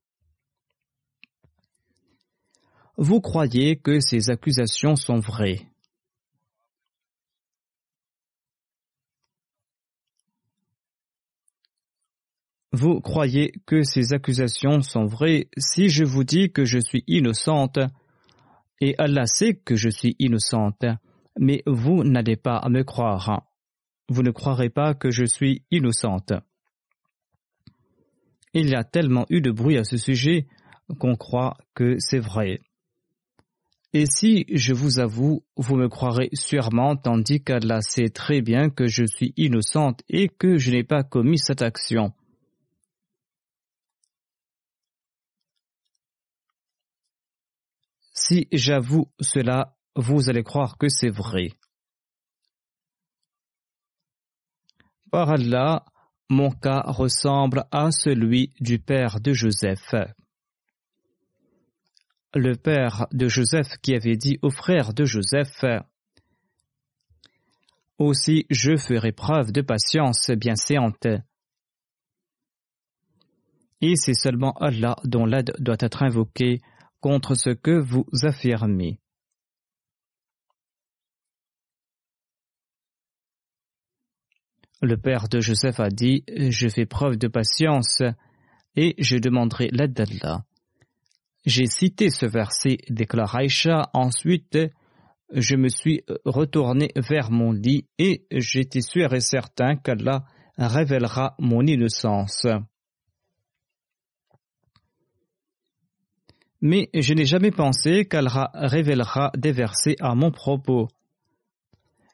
Vous 2.98 3.20
croyez 3.20 3.78
que 3.78 4.00
ces 4.00 4.30
accusations 4.30 4.96
sont 4.96 5.20
vraies. 5.20 5.68
Vous 12.72 13.00
croyez 13.00 13.54
que 13.66 13.84
ces 13.84 14.14
accusations 14.14 14.82
sont 14.82 15.06
vraies 15.06 15.48
si 15.58 15.90
je 15.90 16.04
vous 16.04 16.24
dis 16.24 16.52
que 16.52 16.66
je 16.66 16.80
suis 16.80 17.04
innocente, 17.08 17.80
et 18.82 18.96
Allah 18.98 19.26
sait 19.26 19.56
que 19.56 19.76
je 19.76 19.90
suis 19.90 20.16
innocente, 20.20 20.86
mais 21.40 21.64
vous 21.66 22.04
n'allez 22.04 22.36
pas 22.36 22.62
me 22.70 22.84
croire. 22.84 23.55
Vous 24.10 24.24
ne 24.24 24.32
croirez 24.32 24.70
pas 24.70 24.94
que 24.94 25.12
je 25.12 25.26
suis 25.26 25.63
innocente. 25.72 26.34
Il 28.54 28.70
y 28.70 28.76
a 28.76 28.84
tellement 28.84 29.26
eu 29.30 29.41
de 29.41 29.52
bruit 29.52 29.78
à 29.78 29.84
ce 29.84 29.98
sujet 29.98 30.48
qu'on 31.00 31.15
croit 31.15 31.58
que 31.74 31.96
c'est 32.00 32.20
vrai. 32.20 32.62
Et 33.93 34.06
si 34.06 34.45
je 34.51 34.74
vous 34.74 34.99
avoue, 34.99 35.43
vous 35.56 35.78
me 35.78 35.88
croirez 35.88 36.30
sûrement, 36.34 36.97
tandis 36.97 37.41
qu'Allah 37.41 37.82
sait 37.82 38.10
très 38.10 38.41
bien 38.41 38.70
que 38.70 38.88
je 38.88 39.06
suis 39.06 39.34
innocente 39.38 40.01
et 40.10 40.28
que 40.28 40.58
je 40.58 40.72
n'ai 40.72 40.84
pas 40.84 41.03
commis 41.03 41.39
cette 41.39 41.62
action. 41.62 42.12
Si 48.14 48.47
j'avoue 48.51 49.10
cela, 49.22 49.76
vous 49.95 50.30
allez 50.30 50.43
croire 50.43 50.78
que 50.78 50.89
c'est 50.89 51.10
vrai. 51.10 51.49
Par 55.12 55.30
Allah, 55.30 55.86
mon 56.30 56.49
cas 56.51 56.82
ressemble 56.86 57.66
à 57.72 57.91
celui 57.91 58.53
du 58.60 58.80
père 58.80 59.20
de 59.20 59.34
Joseph. 59.34 59.93
Le 62.34 62.56
père 62.56 63.08
de 63.12 63.28
Joseph 63.28 63.78
qui 63.82 63.93
avait 63.93 64.18
dit 64.18 64.39
au 64.41 64.49
frère 64.49 64.93
de 64.93 65.06
Joseph 65.06 65.64
Aussi 67.97 68.45
je 68.49 68.76
ferai 68.76 69.12
preuve 69.12 69.51
de 69.51 69.62
patience 69.62 70.32
bienséante. 70.32 71.08
Et 73.82 73.95
c'est 73.95 74.16
seulement 74.16 74.53
Allah 74.53 74.95
dont 75.03 75.26
l'aide 75.26 75.53
doit 75.60 75.78
être 75.80 76.03
invoquée 76.03 76.62
contre 76.99 77.36
ce 77.36 77.51
que 77.51 77.80
vous 77.80 78.06
affirmez. 78.24 78.99
Le 84.82 84.97
père 84.97 85.30
de 85.30 85.39
Joseph 85.39 85.80
a 85.80 85.89
dit 85.89 86.23
Je 86.28 86.67
fais 86.67 86.86
preuve 86.86 87.17
de 87.17 87.28
patience 87.28 88.01
et 88.76 88.93
je 88.97 89.17
demanderai 89.17 89.69
l'aide 89.71 89.93
d'Allah. 89.93 90.43
J'ai 91.45 91.65
cité 91.65 92.09
ce 92.09 92.26
verset, 92.26 92.78
déclare 92.89 93.36
Aïcha. 93.36 93.89
Ensuite, 93.93 94.57
je 95.32 95.55
me 95.55 95.69
suis 95.69 96.03
retourné 96.26 96.91
vers 96.95 97.32
mon 97.32 97.51
lit 97.51 97.88
et 97.97 98.26
j'étais 98.32 98.82
sûr 98.82 99.13
et 99.13 99.21
certain 99.21 99.76
qu'Allah 99.78 100.26
révélera 100.57 101.36
mon 101.39 101.65
innocence. 101.65 102.45
Mais 106.61 106.89
je 106.93 107.13
n'ai 107.13 107.26
jamais 107.26 107.51
pensé 107.51 108.05
qu'Allah 108.05 108.49
révélera 108.53 109.32
des 109.38 109.51
versets 109.51 109.95
à 110.01 110.15
mon 110.15 110.32
propos. 110.32 110.88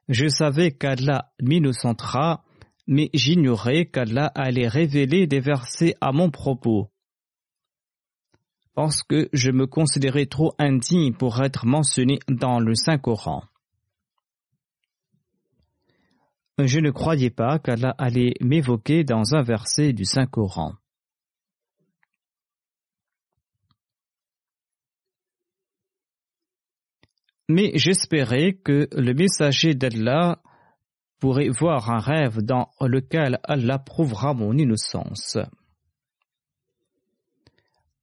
Je 0.09 0.28
savais 0.28 0.72
qu'Allah 0.72 1.32
m'innocentera 1.41 2.43
mais 2.88 3.10
j'ignorais 3.14 3.86
qu'Allah 3.86 4.32
allait 4.36 4.68
révéler 4.68 5.28
des 5.28 5.40
versets 5.40 5.96
à 6.02 6.12
mon 6.12 6.30
propos. 6.30 6.90
Parce 8.74 9.04
que 9.04 9.30
je 9.34 9.52
me 9.52 9.68
considérais 9.68 10.26
trop 10.26 10.54
indigne 10.58 11.14
pour 11.14 11.42
être 11.44 11.66
mentionné 11.66 12.20
dans 12.30 12.60
le 12.60 12.74
Saint-Coran. 12.76 13.44
Je 16.58 16.80
ne 16.80 16.92
croyais 16.92 17.30
pas 17.30 17.60
qu'Allah 17.60 17.96
allait 17.98 18.34
m'évoquer 18.40 19.04
dans 19.04 19.36
un 19.36 19.42
verset 19.42 19.94
du 19.94 20.06
Saint-Coran. 20.06 20.76
Mais 27.50 27.72
j'espérais 27.76 28.54
que 28.54 28.88
le 28.94 29.14
messager 29.14 29.74
d'Allah 29.76 30.42
pourrait 31.22 31.50
voir 31.50 31.90
un 31.92 32.00
rêve 32.00 32.42
dans 32.42 32.72
lequel 32.82 33.40
Allah 33.44 33.80
prouvera 33.80 34.34
mon 34.34 34.58
innocence. 34.58 35.38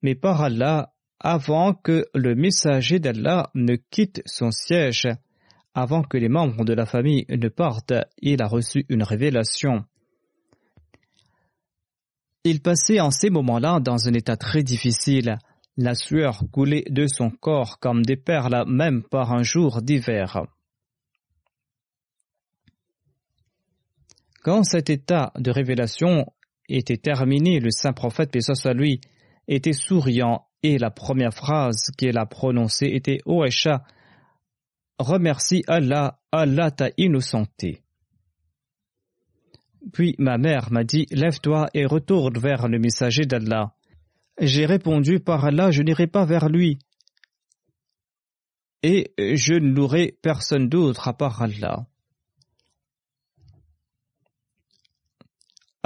Mais 0.02 0.14
par 0.14 0.40
Allah, 0.40 0.94
avant 1.18 1.74
que 1.74 2.06
le 2.14 2.36
messager 2.36 3.00
d'Allah 3.00 3.50
ne 3.54 3.74
quitte 3.74 4.22
son 4.24 4.52
siège, 4.52 5.08
avant 5.74 6.04
que 6.04 6.16
les 6.16 6.28
membres 6.28 6.64
de 6.64 6.72
la 6.72 6.86
famille 6.86 7.26
ne 7.28 7.48
partent, 7.48 7.92
il 8.22 8.40
a 8.40 8.46
reçu 8.46 8.86
une 8.88 9.02
révélation. 9.02 9.84
Il 12.44 12.62
passait 12.62 13.00
en 13.00 13.10
ces 13.10 13.30
moments-là 13.30 13.80
dans 13.80 14.08
un 14.08 14.12
état 14.12 14.36
très 14.36 14.62
difficile. 14.62 15.38
La 15.76 15.96
sueur 15.96 16.44
coulait 16.52 16.84
de 16.88 17.08
son 17.08 17.30
corps 17.30 17.80
comme 17.80 18.04
des 18.04 18.16
perles 18.16 18.64
même 18.68 19.02
par 19.02 19.32
un 19.32 19.42
jour 19.42 19.82
d'hiver. 19.82 20.44
Quand 24.48 24.62
cet 24.64 24.88
état 24.88 25.30
de 25.36 25.50
révélation 25.50 26.24
était 26.70 26.96
terminé, 26.96 27.60
le 27.60 27.70
saint 27.70 27.92
prophète, 27.92 28.30
paix 28.30 28.40
soit 28.40 28.72
lui, 28.72 28.98
était 29.46 29.74
souriant 29.74 30.46
et 30.62 30.78
la 30.78 30.90
première 30.90 31.34
phrase 31.34 31.90
qu'il 31.98 32.16
a 32.16 32.24
prononcée 32.24 32.86
était 32.86 33.18
Ô 33.26 33.44
remercie 34.98 35.64
Allah, 35.66 36.18
Allah 36.32 36.70
t'a 36.70 36.88
innocenté. 36.96 37.82
Puis 39.92 40.14
ma 40.18 40.38
mère 40.38 40.72
m'a 40.72 40.82
dit 40.82 41.04
Lève-toi 41.10 41.68
et 41.74 41.84
retourne 41.84 42.38
vers 42.38 42.68
le 42.68 42.78
messager 42.78 43.26
d'Allah. 43.26 43.74
J'ai 44.40 44.64
répondu 44.64 45.20
Par 45.20 45.44
Allah, 45.44 45.70
je 45.70 45.82
n'irai 45.82 46.06
pas 46.06 46.24
vers 46.24 46.48
lui. 46.48 46.78
Et 48.82 49.12
je 49.18 49.52
ne 49.52 49.74
louerai 49.74 50.16
personne 50.22 50.70
d'autre 50.70 51.06
à 51.06 51.12
part 51.12 51.42
Allah. 51.42 51.86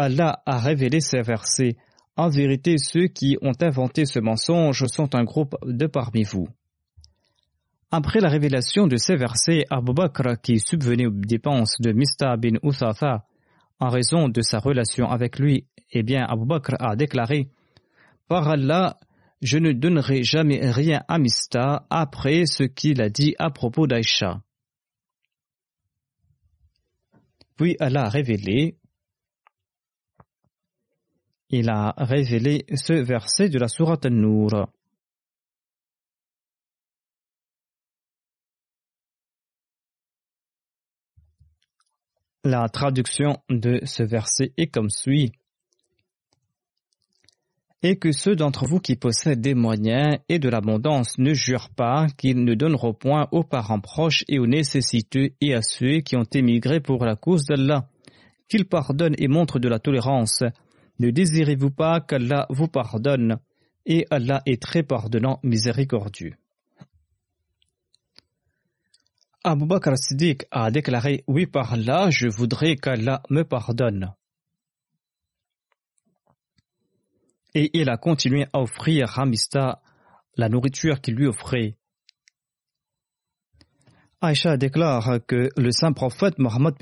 Allah 0.03 0.43
a 0.47 0.59
révélé 0.59 1.01
ces 1.01 1.23
versets. 1.23 1.77
En 2.17 2.29
vérité, 2.29 2.77
ceux 2.77 3.07
qui 3.07 3.37
ont 3.41 3.55
inventé 3.61 4.05
ce 4.05 4.19
mensonge 4.19 4.85
sont 4.87 5.15
un 5.15 5.23
groupe 5.23 5.55
de 5.65 5.87
parmi 5.87 6.25
vous. 6.25 6.49
Après 7.93 8.21
la 8.21 8.29
révélation 8.29 8.89
de 8.89 8.97
ces 8.97 9.15
versets, 9.15 9.65
Abu 9.71 9.93
Bakr, 9.93 10.41
qui 10.43 10.59
subvenait 10.59 11.07
aux 11.07 11.11
dépenses 11.11 11.81
de 11.81 11.93
Mista 11.93 12.37
bin 12.37 12.57
Uthatha 12.65 13.27
en 13.79 13.91
raison 13.91 14.29
de 14.29 14.43
sa 14.43 14.59
relation 14.59 15.09
avec 15.09 15.39
lui, 15.39 15.67
eh 15.93 16.03
bien, 16.03 16.25
Abu 16.29 16.47
Bakr 16.47 16.75
a 16.81 16.97
déclaré 16.97 17.49
Par 18.27 18.49
Allah, 18.49 18.99
je 19.41 19.59
ne 19.59 19.73
donnerai 19.73 20.25
jamais 20.25 20.69
rien 20.71 21.03
à 21.07 21.19
Mista 21.19 21.87
après 21.91 22.47
ce 22.47 22.65
qu'il 22.65 23.01
a 23.01 23.09
dit 23.09 23.37
à 23.39 23.51
propos 23.51 23.87
d'Aïcha. 23.87 24.41
Puis 27.57 27.77
Allah 27.79 28.07
a 28.07 28.09
révélé 28.09 28.77
il 31.53 31.69
a 31.69 31.93
révélé 31.99 32.65
ce 32.75 32.95
verset 32.95 33.51
de 33.51 33.59
la 33.59 33.69
Sourate 33.69 34.07
An-Nur. 34.07 34.69
La 42.43 42.69
traduction 42.71 43.37
de 43.51 43.81
ce 43.85 44.03
verset 44.03 44.53
est 44.57 44.67
comme 44.67 44.89
suit. 44.89 45.31
Et 47.83 47.99
que 47.99 48.13
ceux 48.13 48.35
d'entre 48.35 48.65
vous 48.65 48.81
qui 48.81 48.97
possèdent 48.97 49.41
des 49.41 49.55
moyens 49.55 50.19
et 50.29 50.39
de 50.39 50.49
l'abondance 50.49 51.19
ne 51.19 51.35
jurent 51.35 51.71
pas 51.71 52.07
qu'ils 52.17 52.45
ne 52.45 52.55
donneront 52.55 52.95
point 52.95 53.29
aux 53.31 53.45
parents 53.45 53.81
proches 53.81 54.25
et 54.29 54.39
aux 54.39 54.47
nécessiteux 54.47 55.31
et 55.41 55.55
à 55.55 55.61
ceux 55.63 56.01
qui 56.01 56.17
ont 56.17 56.27
émigré 56.33 56.81
pour 56.81 57.05
la 57.05 57.17
cause 57.17 57.45
d'Allah, 57.45 57.89
qu'ils 58.49 58.67
pardonnent 58.67 59.17
et 59.19 59.29
montrent 59.29 59.59
de 59.59 59.69
la 59.69 59.81
tolérance, 59.81 60.43
ne 60.99 61.11
désirez-vous 61.11 61.71
pas 61.71 62.01
qu'Allah 62.01 62.47
vous 62.51 62.69
pardonne 62.69 63.39
Et 63.87 64.07
Allah 64.11 64.43
est 64.47 64.61
très 64.63 64.83
pardonnant, 64.83 65.41
miséricordieux. 65.43 66.37
Abu 69.45 69.67
Bakr 69.67 69.99
Siddiq 69.99 70.45
a 70.53 70.71
déclaré 70.71 71.25
Oui, 71.27 71.47
par 71.47 71.73
Allah, 71.73 72.11
je 72.11 72.29
voudrais 72.29 72.77
qu'Allah 72.77 73.23
me 73.29 73.43
pardonne. 73.43 74.15
Et 77.55 77.71
il 77.75 77.91
a 77.91 77.97
continué 77.97 78.47
à 78.53 78.61
offrir 78.61 79.19
à 79.19 79.27
Mista 79.27 79.83
la 80.37 80.49
nourriture 80.49 81.01
qu'il 81.01 81.15
lui 81.15 81.27
offrait. 81.27 81.77
Aïcha 84.21 84.57
déclare 84.57 85.19
que 85.27 85.49
le 85.57 85.73
saint 85.73 85.93
prophète 85.93 86.39
Mohammed 86.39 86.77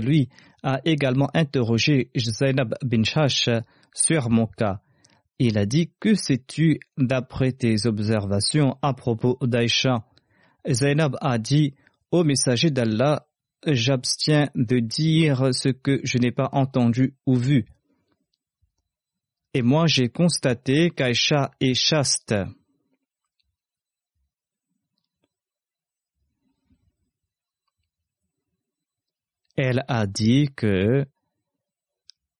lui 0.00 0.30
a 0.66 0.80
également 0.84 1.30
interrogé 1.32 2.10
Zainab 2.16 2.74
bin 2.82 3.04
Shash 3.04 3.48
sur 3.94 4.28
mon 4.30 4.48
cas. 4.48 4.80
Il 5.38 5.58
a 5.58 5.64
dit 5.64 5.92
Que 6.00 6.16
sais-tu 6.16 6.80
d'après 6.98 7.52
tes 7.52 7.86
observations 7.86 8.76
à 8.82 8.92
propos 8.92 9.38
d'Aïcha? 9.42 10.04
Zainab 10.68 11.16
a 11.20 11.38
dit 11.38 11.74
Ô 12.10 12.24
messager 12.24 12.70
d'Allah, 12.70 13.28
j'abstiens 13.64 14.48
de 14.56 14.80
dire 14.80 15.54
ce 15.54 15.68
que 15.68 16.00
je 16.02 16.18
n'ai 16.18 16.32
pas 16.32 16.48
entendu 16.50 17.14
ou 17.26 17.36
vu. 17.36 17.66
Et 19.54 19.62
moi 19.62 19.86
j'ai 19.86 20.08
constaté 20.08 20.90
qu'Aïcha 20.90 21.52
est 21.60 21.74
chaste. 21.74 22.34
Elle 29.56 29.84
a 29.88 30.06
dit 30.06 30.50
que 30.54 31.06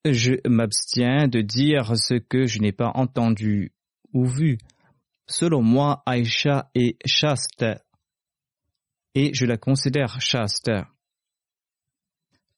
je 0.05 0.35
m'abstiens 0.47 1.29
de 1.29 1.41
dire 1.41 1.97
ce 1.97 2.15
que 2.15 2.47
je 2.47 2.61
n'ai 2.61 2.73
pas 2.73 2.93
entendu 2.95 3.73
ou 4.13 4.27
vu. 4.27 4.59
Selon 5.27 5.63
moi, 5.63 6.03
Aïcha 6.07 6.71
est 6.75 6.97
chaste 7.07 7.65
et 9.15 9.33
je 9.35 9.47
la 9.47 9.57
considère 9.57 10.21
chaste. 10.21 10.71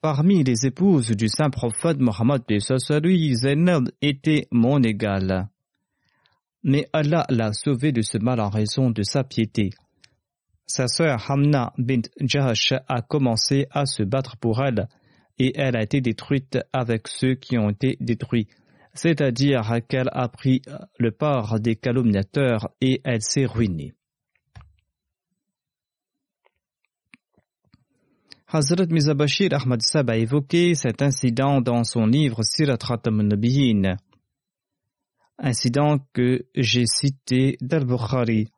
Parmi 0.00 0.44
les 0.44 0.66
épouses 0.66 1.10
du 1.10 1.28
saint 1.28 1.50
prophète 1.50 1.98
Mohammed 1.98 2.42
Zainab 2.60 3.88
était 4.02 4.46
mon 4.50 4.82
égale. 4.82 5.48
Mais 6.64 6.88
Allah 6.92 7.24
l'a 7.30 7.52
sauvée 7.52 7.92
de 7.92 8.02
ce 8.02 8.18
mal 8.18 8.40
en 8.40 8.48
raison 8.48 8.90
de 8.90 9.02
sa 9.02 9.24
piété. 9.24 9.70
Sa 10.70 10.86
sœur 10.86 11.30
Hamna 11.30 11.72
bint 11.78 12.02
Jahash 12.20 12.74
a 12.88 13.00
commencé 13.00 13.66
à 13.70 13.86
se 13.86 14.02
battre 14.02 14.36
pour 14.36 14.62
elle 14.62 14.86
et 15.38 15.58
elle 15.58 15.76
a 15.76 15.82
été 15.82 16.02
détruite 16.02 16.58
avec 16.74 17.08
ceux 17.08 17.36
qui 17.36 17.56
ont 17.56 17.70
été 17.70 17.96
détruits, 18.00 18.48
c'est-à-dire 18.92 19.62
qu'elle 19.88 20.10
a 20.12 20.28
pris 20.28 20.60
le 20.98 21.10
part 21.10 21.58
des 21.58 21.74
calomniateurs 21.74 22.68
et 22.82 23.00
elle 23.04 23.22
s'est 23.22 23.46
ruinée. 23.46 23.94
Hazrat 28.48 28.86
Mizabashir 28.90 29.54
Ahmad 29.54 29.80
Sab 29.80 30.10
a 30.10 30.16
évoqué 30.18 30.74
cet 30.74 31.00
incident 31.00 31.62
dans 31.62 31.84
son 31.84 32.04
livre 32.04 32.42
Sirat 32.42 32.78
Nabiyin, 33.06 33.96
incident 35.38 35.98
que 36.12 36.46
j'ai 36.54 36.84
cité 36.86 37.56
d'Al-Bukhari 37.62 38.48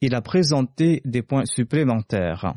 il 0.00 0.14
a 0.14 0.20
présenté 0.20 1.00
des 1.04 1.22
points 1.22 1.46
supplémentaires. 1.46 2.54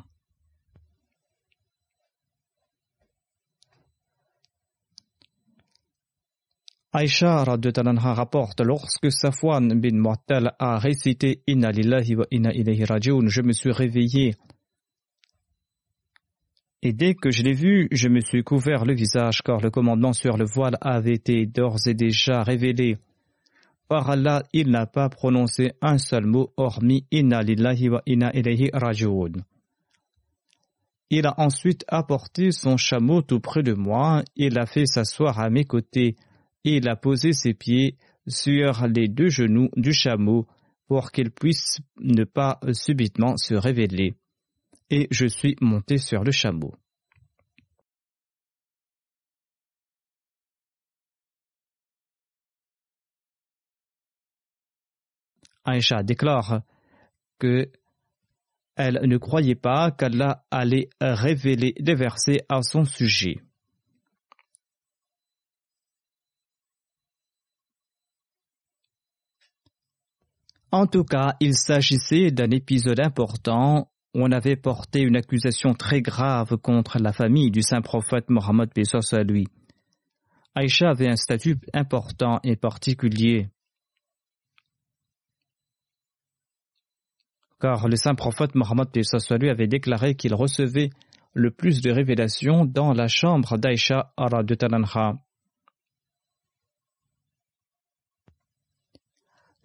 Aïcha 6.91 7.43
rapporte 7.43 8.61
lorsque 8.61 9.11
Safwan 9.11 9.79
bin 9.79 9.93
Mu'attal 9.93 10.55
a 10.57 10.79
récité 10.79 11.43
Inna 11.45 11.71
lillahi 11.71 12.15
wa 12.15 12.25
inna 12.31 12.51
ilayhi 12.51 12.83
rajiun, 12.83 13.27
je 13.27 13.43
me 13.43 13.53
suis 13.53 13.71
réveillé. 13.71 14.35
Et 16.81 16.93
dès 16.93 17.13
que 17.13 17.29
je 17.29 17.43
l'ai 17.43 17.53
vu, 17.53 17.87
je 17.91 18.07
me 18.07 18.21
suis 18.21 18.43
couvert 18.43 18.85
le 18.85 18.95
visage 18.95 19.43
car 19.43 19.59
le 19.59 19.69
commandement 19.69 20.13
sur 20.13 20.35
le 20.35 20.45
voile 20.45 20.77
avait 20.81 21.13
été 21.13 21.45
d'ores 21.45 21.87
et 21.87 21.93
déjà 21.93 22.41
révélé. 22.41 22.97
Par 23.89 24.09
Allah, 24.09 24.43
il 24.53 24.69
n'a 24.69 24.85
pas 24.85 25.09
prononcé 25.09 25.73
un 25.81 25.97
seul 25.97 26.25
mot 26.25 26.53
hormis 26.55 27.05
Inna 27.11 27.41
lillahi 27.41 27.89
wa 27.89 28.01
ilayhi 28.05 28.69
rajiun. 28.71 29.43
Il 31.09 31.25
a 31.25 31.33
ensuite 31.37 31.83
apporté 31.89 32.51
son 32.51 32.77
chameau 32.77 33.21
tout 33.21 33.41
près 33.41 33.63
de 33.63 33.73
moi, 33.73 34.23
il 34.37 34.53
l'a 34.53 34.65
fait 34.65 34.85
s'asseoir 34.85 35.39
à 35.39 35.49
mes 35.49 35.65
côtés 35.65 36.15
il 36.63 36.89
a 36.89 36.95
posé 36.95 37.33
ses 37.33 37.53
pieds 37.53 37.95
sur 38.27 38.85
les 38.87 39.07
deux 39.07 39.29
genoux 39.29 39.69
du 39.75 39.93
chameau 39.93 40.45
pour 40.87 41.11
qu'il 41.11 41.31
puisse 41.31 41.79
ne 41.99 42.23
pas 42.23 42.59
subitement 42.73 43.37
se 43.37 43.53
révéler. 43.53 44.15
Et 44.89 45.07
je 45.11 45.25
suis 45.25 45.55
monté 45.61 45.97
sur 45.97 46.23
le 46.23 46.31
chameau. 46.31 46.73
Aïcha 55.66 56.03
déclare 56.03 56.62
que 57.39 57.72
elle 58.76 59.01
ne 59.03 59.18
croyait 59.18 59.55
pas 59.55 59.91
qu'Allah 59.91 60.45
allait 60.51 60.89
révéler 61.01 61.74
des 61.80 61.95
versets 61.95 62.45
à 62.47 62.62
son 62.62 62.86
sujet. 62.86 63.41
En 70.72 70.86
tout 70.86 71.03
cas, 71.03 71.36
il 71.39 71.55
s'agissait 71.55 72.32
d'un 72.32 72.51
épisode 72.51 72.99
important 72.99 73.89
où 74.14 74.24
on 74.24 74.32
avait 74.32 74.55
porté 74.55 75.01
une 75.01 75.18
accusation 75.18 75.74
très 75.74 76.01
grave 76.01 76.57
contre 76.57 76.99
la 76.99 77.12
famille 77.12 77.51
du 77.51 77.62
saint 77.62 77.82
prophète 77.82 78.30
Mohammed 78.30 78.70
à 79.12 79.24
lui. 79.24 79.47
Aïcha 80.55 80.89
avait 80.89 81.10
un 81.10 81.16
statut 81.16 81.57
important 81.74 82.39
et 82.43 82.55
particulier. 82.55 83.49
Car 87.60 87.88
le 87.88 87.95
saint 87.95 88.16
prophète 88.16 88.55
Mohammed 88.55 88.88
avait 89.43 89.68
déclaré 89.68 90.16
qu'il 90.16 90.34
recevait 90.34 90.89
le 91.34 91.51
plus 91.51 91.82
de 91.82 91.91
révélations 91.91 92.66
dans 92.66 92.93
la 92.93 93.07
chambre 93.07 93.57
d'Aïcha 93.57 94.14
de 94.18 94.55
Talanha. 94.55 95.20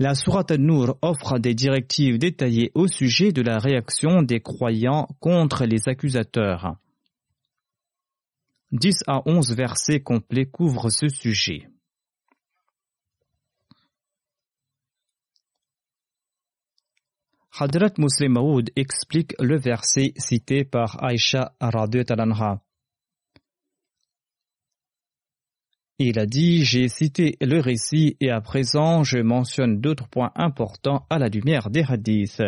La 0.01 0.17
Sourate 0.17 0.51
An-Nur 0.51 0.99
offre 1.03 1.39
des 1.39 1.55
directives 1.55 2.19
détaillées 2.19 2.73
au 2.75 2.89
sujet 2.89 3.31
de 3.31 3.43
la 3.43 3.61
réaction 3.61 4.23
des 4.23 4.41
croyants 4.41 5.07
contre 5.21 5.67
les 5.67 5.89
accusateurs. 5.89 6.77
10 8.73 9.05
à 9.07 9.23
11 9.25 9.55
versets 9.55 10.01
complets 10.01 10.47
couvrent 10.47 10.91
ce 10.91 11.09
sujet. 11.09 11.69
Hadrat 17.57 17.93
Muslim 17.99 18.33
Maoud 18.33 18.71
explique 18.75 19.37
le 19.39 19.57
verset 19.57 20.13
cité 20.17 20.65
par 20.65 20.99
Aisha 21.05 21.55
Talanha. 21.61 22.61
Il 26.01 26.19
a 26.19 26.27
dit 26.27 26.65
J'ai 26.65 26.89
cité 26.89 27.37
le 27.41 27.61
récit 27.61 28.17
et 28.21 28.31
à 28.31 28.41
présent 28.41 29.05
je 29.05 29.19
mentionne 29.19 29.81
d'autres 29.81 30.09
points 30.09 30.33
importants 30.35 31.07
à 31.11 31.21
la 31.21 31.29
lumière 31.29 31.71
des 31.71 31.85
hadiths. 31.89 32.43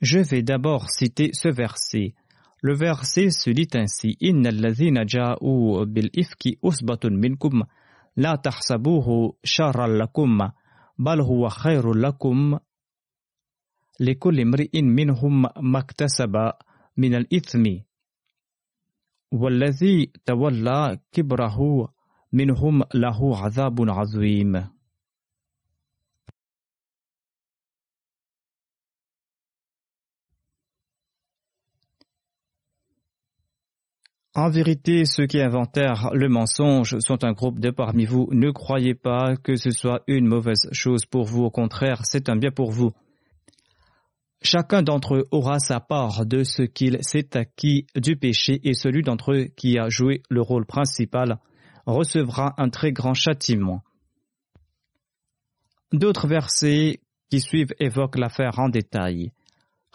Je 0.00 0.18
vais 0.18 0.42
d'abord 0.42 0.90
citer 0.90 1.30
ce 1.32 1.48
verset. 1.48 2.14
Le 2.62 2.74
verset 2.74 3.30
se 3.30 3.50
lit 3.50 3.68
ainsi 3.74 4.16
Inna 4.20 4.50
والذي 19.32 20.12
تولى 20.26 20.98
كبره 21.12 21.88
منهم 22.32 22.82
له 22.94 23.36
عذاب 23.36 23.90
عظيم 23.90 24.64
En 34.34 34.48
vérité, 34.48 35.04
ceux 35.06 35.26
qui 35.26 35.40
inventèrent 35.40 36.10
le 36.12 36.28
mensonge 36.28 36.96
sont 37.00 37.24
un 37.24 37.32
groupe 37.32 37.58
de 37.58 37.70
parmi 37.70 38.04
vous. 38.04 38.28
Ne 38.30 38.52
croyez 38.52 38.94
pas 38.94 39.36
que 39.36 39.56
ce 39.56 39.72
soit 39.72 40.02
une 40.06 40.26
mauvaise 40.26 40.68
chose 40.70 41.04
pour 41.04 41.24
vous. 41.24 41.42
Au 41.42 41.50
contraire, 41.50 42.02
c'est 42.04 42.28
un 42.28 42.36
bien 42.36 42.52
pour 42.52 42.70
vous. 42.70 42.92
Chacun 44.42 44.82
d'entre 44.82 45.16
eux 45.16 45.28
aura 45.32 45.58
sa 45.58 45.80
part 45.80 46.24
de 46.24 46.44
ce 46.44 46.62
qu'il 46.62 46.98
s'est 47.02 47.36
acquis 47.36 47.86
du 47.96 48.16
péché 48.16 48.60
et 48.62 48.74
celui 48.74 49.02
d'entre 49.02 49.32
eux 49.32 49.48
qui 49.56 49.78
a 49.78 49.88
joué 49.88 50.22
le 50.30 50.40
rôle 50.40 50.64
principal 50.64 51.38
recevra 51.84 52.54
un 52.56 52.70
très 52.70 52.92
grand 52.92 53.14
châtiment. 53.14 53.82
D'autres 55.92 56.28
versets 56.28 57.00
qui 57.30 57.40
suivent 57.40 57.74
évoquent 57.80 58.18
l'affaire 58.18 58.60
en 58.60 58.68
détail. 58.68 59.32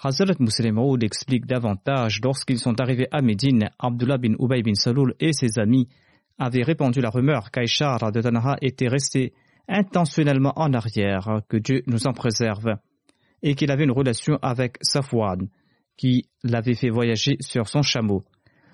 Hazrat 0.04 0.36
Muslim 0.40 0.78
explique 1.02 1.46
davantage 1.46 2.20
lorsqu'ils 2.22 2.60
sont 2.60 2.80
arrivés 2.80 3.08
à 3.12 3.22
Médine, 3.22 3.70
Abdullah 3.80 4.18
bin 4.18 4.34
Ubay 4.40 4.62
bin 4.62 4.76
Saloul 4.76 5.16
et 5.20 5.34
ses 5.34 5.58
amis 5.58 5.88
avaient 6.38 6.64
répandu 6.64 7.00
la 7.00 7.10
rumeur 7.10 7.50
qu'Aïchar 7.50 8.12
de 8.12 8.22
Tanha 8.22 8.58
était 8.62 8.90
resté 8.90 9.34
intentionnellement 9.68 10.54
en 10.58 10.74
arrière, 10.74 11.42
que 11.50 11.58
Dieu 11.58 11.82
nous 11.88 12.08
en 12.08 12.14
préserve, 12.14 12.76
et 13.42 13.56
qu'il 13.56 13.72
avait 13.72 13.86
une 13.86 13.92
relation 13.92 14.38
avec 14.42 14.78
Safwan, 14.82 15.48
qui 15.98 16.30
l'avait 16.44 16.76
fait 16.76 16.90
voyager 16.90 17.38
sur 17.40 17.68
son 17.68 17.82
chameau. 17.82 18.24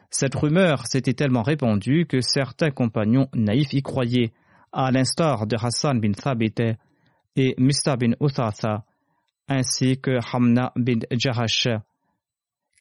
Cette 0.10 0.36
rumeur 0.36 0.88
s'était 0.88 1.14
tellement 1.14 1.44
répandue 1.44 2.06
que 2.06 2.20
certains 2.22 2.72
compagnons 2.72 3.28
naïfs 3.34 3.74
y 3.74 3.82
croyaient, 3.82 4.34
à 4.74 4.92
l'instar 4.92 5.48
de 5.48 5.56
Hassan 5.56 6.00
bin 6.00 6.14
Thabit 6.14 6.56
et 7.36 7.56
Mista 7.58 7.96
bin 7.96 8.14
Uthatha, 8.20 8.84
ainsi 9.48 10.00
que 10.00 10.20
Hamna 10.34 10.72
bin 10.76 11.00
Jahash, 11.12 11.68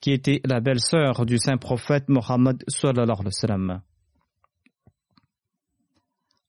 qui 0.01 0.13
était 0.13 0.41
la 0.45 0.61
belle-sœur 0.61 1.27
du 1.27 1.39
saint 1.39 1.59
prophète 1.59 2.09
Mohammed 2.09 2.63
sallallahu 2.69 3.19
alayhi 3.45 3.81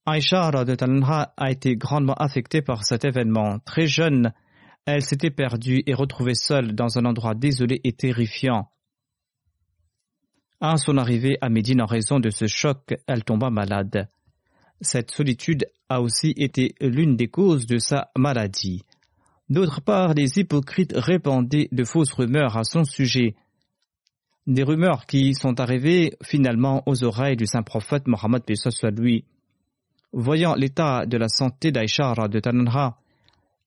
Aïcha 0.05 0.49
a 0.49 1.51
été 1.51 1.76
grandement 1.76 2.16
affectée 2.16 2.62
par 2.62 2.84
cet 2.86 3.05
événement. 3.05 3.59
Très 3.59 3.86
jeune, 3.86 4.34
elle 4.86 5.03
s'était 5.03 5.30
perdue 5.30 5.84
et 5.86 5.93
retrouvée 5.93 6.34
seule 6.34 6.74
dans 6.74 6.97
un 6.97 7.05
endroit 7.05 7.36
désolé 7.36 7.80
et 7.84 7.93
terrifiant. 7.93 8.72
À 10.59 10.78
son 10.78 10.97
arrivée 10.97 11.38
à 11.41 11.49
Médine 11.49 11.82
en 11.82 11.86
raison 11.86 12.20
de 12.20 12.30
ce 12.30 12.45
choc, 12.47 12.95
elle 13.07 13.24
tomba 13.24 13.49
malade. 13.49 14.09
Cette 14.80 15.12
solitude 15.12 15.66
a 15.89 16.01
aussi 16.01 16.34
été 16.36 16.74
l'une 16.82 17.16
des 17.16 17.28
causes 17.28 17.68
de 17.68 17.78
sa 17.78 18.09
maladie. 18.18 18.84
D'autre 19.51 19.81
part, 19.81 20.13
les 20.13 20.39
hypocrites 20.39 20.93
répandaient 20.95 21.67
de 21.73 21.83
fausses 21.83 22.13
rumeurs 22.13 22.55
à 22.55 22.63
son 22.63 22.85
sujet. 22.85 23.35
Des 24.47 24.63
rumeurs 24.63 25.05
qui 25.05 25.33
sont 25.33 25.59
arrivées 25.59 26.13
finalement 26.23 26.83
aux 26.85 27.03
oreilles 27.03 27.35
du 27.35 27.45
saint 27.45 27.61
prophète 27.61 28.07
Mohammed 28.07 28.43
soit 28.55 28.91
lui. 28.91 29.25
Voyant 30.13 30.55
l'état 30.55 31.05
de 31.05 31.17
la 31.17 31.27
santé 31.27 31.73
d'Aïcha 31.73 32.13
de 32.29 32.39
Tananha, 32.39 32.95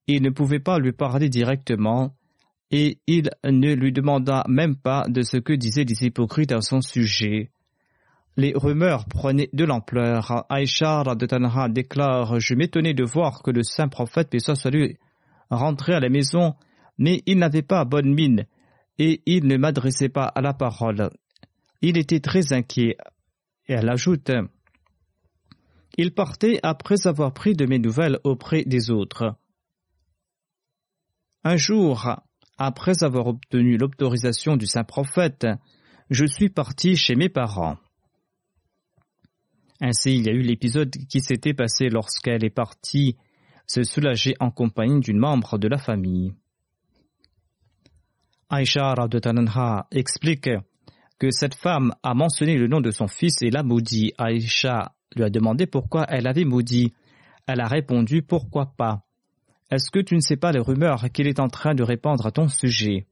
il 0.07 0.23
ne 0.23 0.31
pouvait 0.31 0.59
pas 0.59 0.79
lui 0.79 0.93
parler 0.93 1.29
directement 1.29 2.15
et 2.71 2.97
il 3.07 3.29
ne 3.45 3.75
lui 3.75 3.93
demanda 3.93 4.43
même 4.49 4.77
pas 4.77 5.05
de 5.07 5.21
ce 5.21 5.37
que 5.37 5.53
disaient 5.53 5.85
les 5.85 6.07
hypocrites 6.07 6.53
à 6.53 6.63
son 6.63 6.81
sujet. 6.81 7.51
les 8.39 8.55
rumeurs 8.57 9.05
prenaient 9.05 9.51
de 9.53 9.67
l'ampleur. 9.67 10.47
Aïcha 10.49 11.03
Tanha 11.29 11.69
déclare 11.69 12.41
Je 12.41 12.55
m'étonnais 12.55 12.95
de 12.95 13.05
voir 13.05 13.43
que 13.43 13.51
le 13.51 13.63
saint 13.63 13.89
prophète, 13.89 14.35
soit 14.41 14.71
lui, 14.71 14.97
rentrait 15.55 15.95
à 15.95 16.01
la 16.01 16.09
maison, 16.09 16.55
mais 16.99 17.23
il 17.27 17.39
n'avait 17.39 17.63
pas 17.63 17.85
bonne 17.85 18.15
mine 18.15 18.47
et 18.99 19.23
il 19.27 19.47
ne 19.47 19.57
m'adressait 19.57 20.09
pas 20.09 20.27
à 20.27 20.41
la 20.41 20.55
parole. 20.55 21.11
Il 21.83 21.99
était 21.99 22.21
très 22.21 22.53
inquiet. 22.53 22.97
Et 23.67 23.73
elle 23.73 23.89
ajoute 23.89 24.31
Il 25.97 26.15
partait 26.15 26.61
après 26.63 27.07
avoir 27.07 27.33
pris 27.33 27.55
de 27.55 27.67
mes 27.67 27.79
nouvelles 27.79 28.19
auprès 28.25 28.65
des 28.65 28.91
autres. 28.91 29.37
Un 31.45 31.57
jour, 31.57 32.09
après 32.57 33.03
avoir 33.03 33.27
obtenu 33.27 33.77
l'autorisation 33.77 34.57
du 34.57 34.67
saint 34.67 34.85
prophète, 34.85 35.47
je 36.11 36.25
suis 36.25 36.49
parti 36.49 36.97
chez 36.97 37.17
mes 37.17 37.29
parents. 37.29 37.77
Ainsi, 39.81 40.17
il 40.17 40.27
y 40.27 40.31
a 40.31 40.33
eu 40.33 40.41
l'épisode 40.41 40.91
qui 41.09 41.21
s'était 41.21 41.55
passé 41.55 41.89
lorsqu'elle 41.89 42.45
est 42.45 42.51
partie 42.51 43.17
se 43.67 43.83
soulager 43.83 44.35
en 44.41 44.51
compagnie 44.51 45.01
d'une 45.01 45.19
membre 45.19 45.59
de 45.59 45.69
la 45.69 45.79
famille. 45.79 46.35
Aïcha 48.51 48.95
Tananha 49.23 49.87
explique 49.91 50.51
que 51.19 51.31
cette 51.31 51.55
femme 51.55 51.95
a 52.03 52.15
mentionné 52.15 52.57
le 52.57 52.69
nom 52.69 52.81
de 52.81 52.91
son 52.91 53.09
fils 53.09 53.41
et 53.43 53.51
l'a 53.51 53.63
maudit. 53.63 54.13
Aïcha 54.19 54.93
lui 55.17 55.25
a 55.25 55.31
demandé 55.31 55.67
pourquoi 55.67 56.07
elle 56.09 56.27
avait 56.27 56.45
maudit. 56.45 56.93
Elle 57.47 57.61
a 57.61 57.67
répondu 57.67 58.23
pourquoi 58.23 58.75
pas? 58.77 59.03
Est-ce 59.71 59.91
que 59.91 60.01
tu 60.01 60.15
ne 60.15 60.21
sais 60.21 60.37
pas 60.37 60.53
les 60.53 60.61
rumeurs 60.61 61.11
qu'il 61.13 61.27
est 61.27 61.41
en 61.41 61.49
train 61.49 61.75
de 61.75 61.83
répandre 61.83 62.27
à 62.27 62.31
ton 62.31 62.49
sujet? 62.49 63.07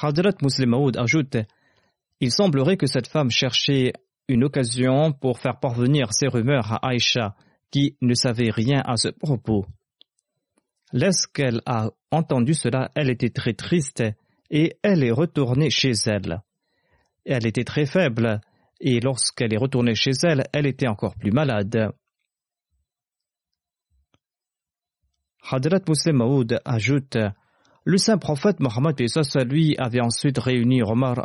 Hadrat 0.00 0.34
Muslim 0.42 0.74
ajoute 0.96 1.36
il 2.20 2.30
semblerait 2.30 2.76
que 2.76 2.86
cette 2.86 3.06
femme 3.06 3.30
cherchait 3.30 3.92
une 4.28 4.44
occasion 4.44 5.12
pour 5.12 5.38
faire 5.38 5.58
parvenir 5.60 6.12
ces 6.12 6.28
rumeurs 6.28 6.72
à 6.72 6.88
Aïcha, 6.88 7.34
qui 7.70 7.96
ne 8.00 8.14
savait 8.14 8.50
rien 8.50 8.80
à 8.84 8.96
ce 8.96 9.08
propos. 9.08 9.66
Lorsqu'elle 10.92 11.60
a 11.66 11.90
entendu 12.10 12.54
cela, 12.54 12.90
elle 12.94 13.10
était 13.10 13.30
très 13.30 13.54
triste 13.54 14.02
et 14.50 14.76
elle 14.82 15.02
est 15.02 15.10
retournée 15.10 15.70
chez 15.70 15.92
elle. 16.06 16.42
Elle 17.24 17.46
était 17.46 17.64
très 17.64 17.86
faible 17.86 18.40
et 18.80 19.00
lorsqu'elle 19.00 19.52
est 19.52 19.58
retournée 19.58 19.94
chez 19.94 20.12
elle, 20.22 20.44
elle 20.52 20.66
était 20.66 20.86
encore 20.86 21.16
plus 21.16 21.32
malade. 21.32 21.90
Hadrat 25.50 25.80
Muslim 25.88 26.16
Maoud 26.16 26.60
ajoute 26.64 27.18
le 27.86 27.98
saint 27.98 28.16
prophète 28.16 28.60
Mohammed 28.60 28.96
lui 29.46 29.76
avait 29.76 30.00
ensuite 30.00 30.38
réuni 30.38 30.82
Omar 30.82 31.18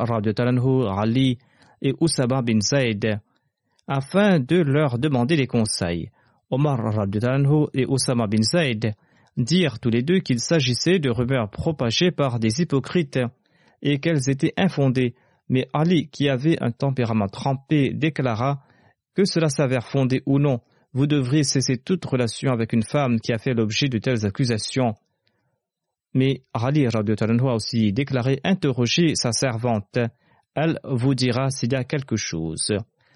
Ali 1.00 1.38
et 1.82 1.94
Oussama 2.00 2.42
bin 2.42 2.60
Zayd 2.60 3.20
afin 3.88 4.40
de 4.40 4.58
leur 4.58 5.00
demander 5.00 5.36
des 5.36 5.48
conseils. 5.48 6.10
Omar 6.52 6.80
et 7.74 7.86
Oussama 7.86 8.28
bin 8.28 8.42
Zayd 8.42 8.94
dirent 9.38 9.80
tous 9.80 9.90
les 9.90 10.04
deux 10.04 10.20
qu'il 10.20 10.40
s'agissait 10.40 11.00
de 11.00 11.10
rumeurs 11.10 11.50
propagées 11.50 12.12
par 12.12 12.40
des 12.40 12.62
hypocrites 12.62 13.20
et 13.82 14.00
qu'elles 14.00 14.30
étaient 14.30 14.54
infondées, 14.58 15.16
mais 15.48 15.68
Ali, 15.74 16.10
qui 16.10 16.30
avait 16.30 16.62
un 16.62 16.72
tempérament 16.72 17.28
trempé, 17.28 17.92
déclara 17.94 18.62
que 19.16 19.26
cela 19.26 19.50
s'avère 19.50 19.88
fondé 19.88 20.22
ou 20.26 20.40
non, 20.40 20.60
vous 20.94 21.08
devriez 21.08 21.44
cesser 21.44 21.78
toute 21.78 22.06
relation 22.06 22.52
avec 22.52 22.74
une 22.74 22.84
femme 22.84 23.20
qui 23.20 23.32
a 23.32 23.38
fait 23.38 23.54
l'objet 23.54 23.88
de 23.88 24.00
telles 24.00 24.26
accusations. 24.26 24.96
Mais 26.14 26.42
Ali 26.54 26.88
a 26.88 27.54
aussi 27.54 27.94
déclaré 27.94 28.40
interroger 28.44 29.14
sa 29.16 29.32
servante. 29.32 30.00
Elle 30.62 30.78
vous 30.84 31.16
dira 31.16 31.49
s'il 31.51 31.72
y 31.72 31.76
a 31.76 31.86
quelque 31.86 32.18
chose. 32.18 32.74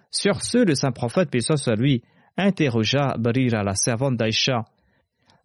Sur 0.10 0.42
ce, 0.42 0.60
le 0.60 0.76
saint 0.76 0.94
prophète, 0.94 1.30
paix 1.30 1.42
soit 1.42 1.76
lui, 1.76 2.02
interrogea 2.38 3.18
Barira, 3.18 3.64
la 3.64 3.76
servante 3.76 4.16
d'Aïcha. 4.16 4.64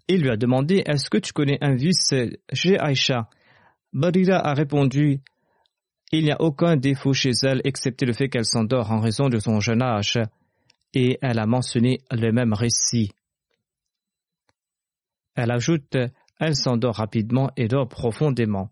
Il 0.07 0.23
lui 0.23 0.31
a 0.31 0.37
demandé 0.37 0.85
Est-ce 0.87 1.11
que 1.11 1.19
tu 1.19 1.33
connais 1.33 1.59
un 1.61 1.75
vice 1.75 2.15
chez 2.53 2.79
Aïcha? 2.79 3.29
Barira 3.93 4.39
a 4.47 4.55
répondu 4.55 5.21
Il 6.13 6.23
n'y 6.23 6.31
a 6.31 6.41
aucun 6.41 6.77
défaut 6.77 7.15
chez 7.15 7.33
elle 7.43 7.63
excepté 7.65 8.07
le 8.07 8.13
fait 8.13 8.29
qu'elle 8.29 8.45
s'endort 8.45 8.93
en 8.93 9.01
raison 9.01 9.29
de 9.29 9.41
son 9.41 9.59
jeune 9.59 9.83
âge. 9.83 10.21
Et 10.95 11.19
elle 11.21 11.41
a 11.41 11.47
mentionné 11.47 11.99
le 12.13 12.31
même 12.31 12.53
récit. 12.53 13.11
Elle 15.35 15.51
ajoute 15.51 15.97
elle 16.39 16.55
s'endort 16.55 16.95
rapidement 16.95 17.51
et 17.57 17.67
dort 17.67 17.89
profondément. 17.89 18.71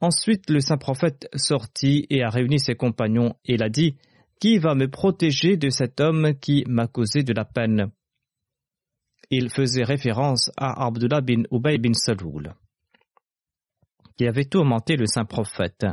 Ensuite, 0.00 0.48
le 0.48 0.60
saint 0.60 0.76
prophète 0.76 1.28
sortit 1.34 2.06
et 2.08 2.22
a 2.22 2.30
réuni 2.30 2.60
ses 2.60 2.76
compagnons 2.76 3.34
et 3.44 3.56
l'a 3.56 3.68
dit 3.68 3.96
Qui 4.40 4.58
va 4.58 4.74
me 4.74 4.88
protéger 4.88 5.56
de 5.56 5.70
cet 5.70 6.00
homme 6.00 6.34
qui 6.40 6.64
m'a 6.68 6.86
causé 6.86 7.24
de 7.24 7.32
la 7.32 7.44
peine? 7.44 7.90
Il 9.30 9.50
faisait 9.50 9.82
référence 9.82 10.50
à 10.56 10.86
Abdullah 10.86 11.20
bin 11.20 11.42
Ubay 11.50 11.78
bin 11.78 11.92
Saloul, 11.94 12.54
qui 14.16 14.26
avait 14.26 14.44
tourmenté 14.44 14.96
le 14.96 15.06
saint 15.06 15.24
prophète. 15.24 15.84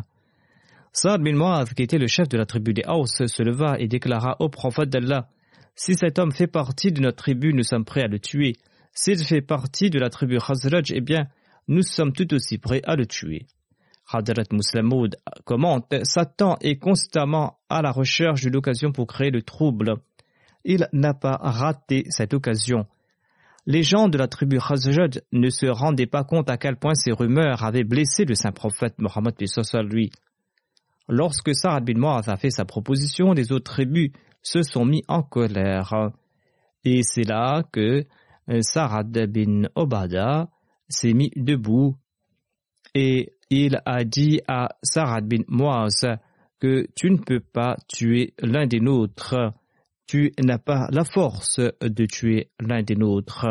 Saad 0.93 1.22
bin 1.22 1.34
Mu'adh, 1.34 1.74
qui 1.74 1.84
était 1.84 1.97
le 1.97 2.08
chef 2.08 2.30
de 2.30 2.38
la 2.38 2.45
tribu 2.45 2.74
des 2.74 2.86
Haus, 2.88 3.08
se 3.08 3.43
leva 3.43 3.78
et 3.80 3.88
déclara 3.88 4.38
au 4.39 4.49
prophète 4.49 4.89
d'Allah 4.89 5.28
Si 5.76 5.95
cet 5.95 6.20
homme 6.20 6.32
fait 6.32 6.47
partie 6.47 6.91
de 6.91 7.01
notre 7.01 7.18
tribu, 7.18 7.53
nous 7.53 7.64
sommes 7.64 7.84
prêts 7.84 8.03
à 8.03 8.08
le 8.08 8.20
tuer. 8.20 8.53
S'il 8.93 9.18
fait 9.18 9.41
partie 9.41 9.89
de 9.89 9.99
la 9.99 10.10
tribu 10.10 10.38
Khazraj, 10.38 10.93
eh 10.93 11.01
bien, 11.01 11.28
nous 11.68 11.82
sommes 11.82 12.14
tout 12.14 12.32
aussi 12.34 12.60
prêts 12.60 12.82
à 12.86 12.95
le 12.95 13.08
tuer. 13.08 13.47
Hadrat 14.12 14.45
Muslamoud 14.51 15.16
commente 15.43 15.93
Satan 16.03 16.58
est 16.62 16.78
constamment 16.78 17.60
à 17.70 17.82
la 17.82 17.91
recherche 17.91 18.43
de 18.43 18.49
l'occasion 18.49 18.91
pour 18.91 19.08
créer 19.08 19.32
le 19.32 19.41
trouble. 19.41 19.95
Il 20.64 20.88
n'a 20.93 21.14
pas 21.14 21.38
raté 21.41 22.06
cette 22.10 22.34
occasion. 22.34 22.86
Les 23.68 23.82
gens 23.82 24.08
de 24.08 24.18
la 24.18 24.28
tribu 24.28 24.60
Khazraj 24.60 25.22
ne 25.32 25.49
se 25.49 25.66
rendaient 25.66 26.06
pas 26.06 26.24
compte 26.24 26.49
à 26.49 26.58
quel 26.58 26.78
point 26.78 26.93
ces 26.93 27.12
rumeurs 27.12 27.64
avaient 27.64 27.84
blessé 27.84 28.26
le 28.26 28.36
saint 28.36 28.51
prophète 28.51 28.95
Mohammed 28.99 29.36
lui. 29.89 30.12
Lorsque 31.08 31.53
Sa'ad 31.56 31.84
bin 31.84 31.99
Mu'adh 31.99 32.30
a 32.30 32.36
fait 32.36 32.49
sa 32.51 32.66
proposition, 32.66 33.34
les 33.34 33.51
autres 33.51 33.74
tribus 33.74 34.12
se 34.41 34.62
sont 34.62 34.86
mis 34.86 35.03
en 35.08 35.24
colère. 35.24 36.12
Et 36.84 37.01
c'est 37.03 37.28
là 37.28 37.64
que 37.72 38.06
euh, 38.49 38.62
Sarad 38.62 39.12
bin 39.12 39.64
Obada 39.76 40.49
s'est 40.88 41.14
mis 41.14 41.32
debout 41.36 41.95
et 42.93 43.34
il 43.50 43.82
a 43.86 44.04
dit 44.04 44.41
à 44.48 44.70
Sarad 44.84 45.28
bin 45.28 45.43
Moaz 45.48 46.06
que 46.60 46.88
tu 46.96 47.12
ne 47.12 47.18
peux 47.18 47.39
pas 47.39 47.78
tuer 47.88 48.34
l'un 48.39 48.66
des 48.66 48.80
nôtres, 48.80 49.36
tu 50.08 50.34
n'as 50.39 50.58
pas 50.58 50.88
la 50.91 51.04
force 51.04 51.60
de 51.82 52.06
tuer 52.06 52.50
l'un 52.60 52.84
des 52.84 52.96
nôtres. 52.96 53.46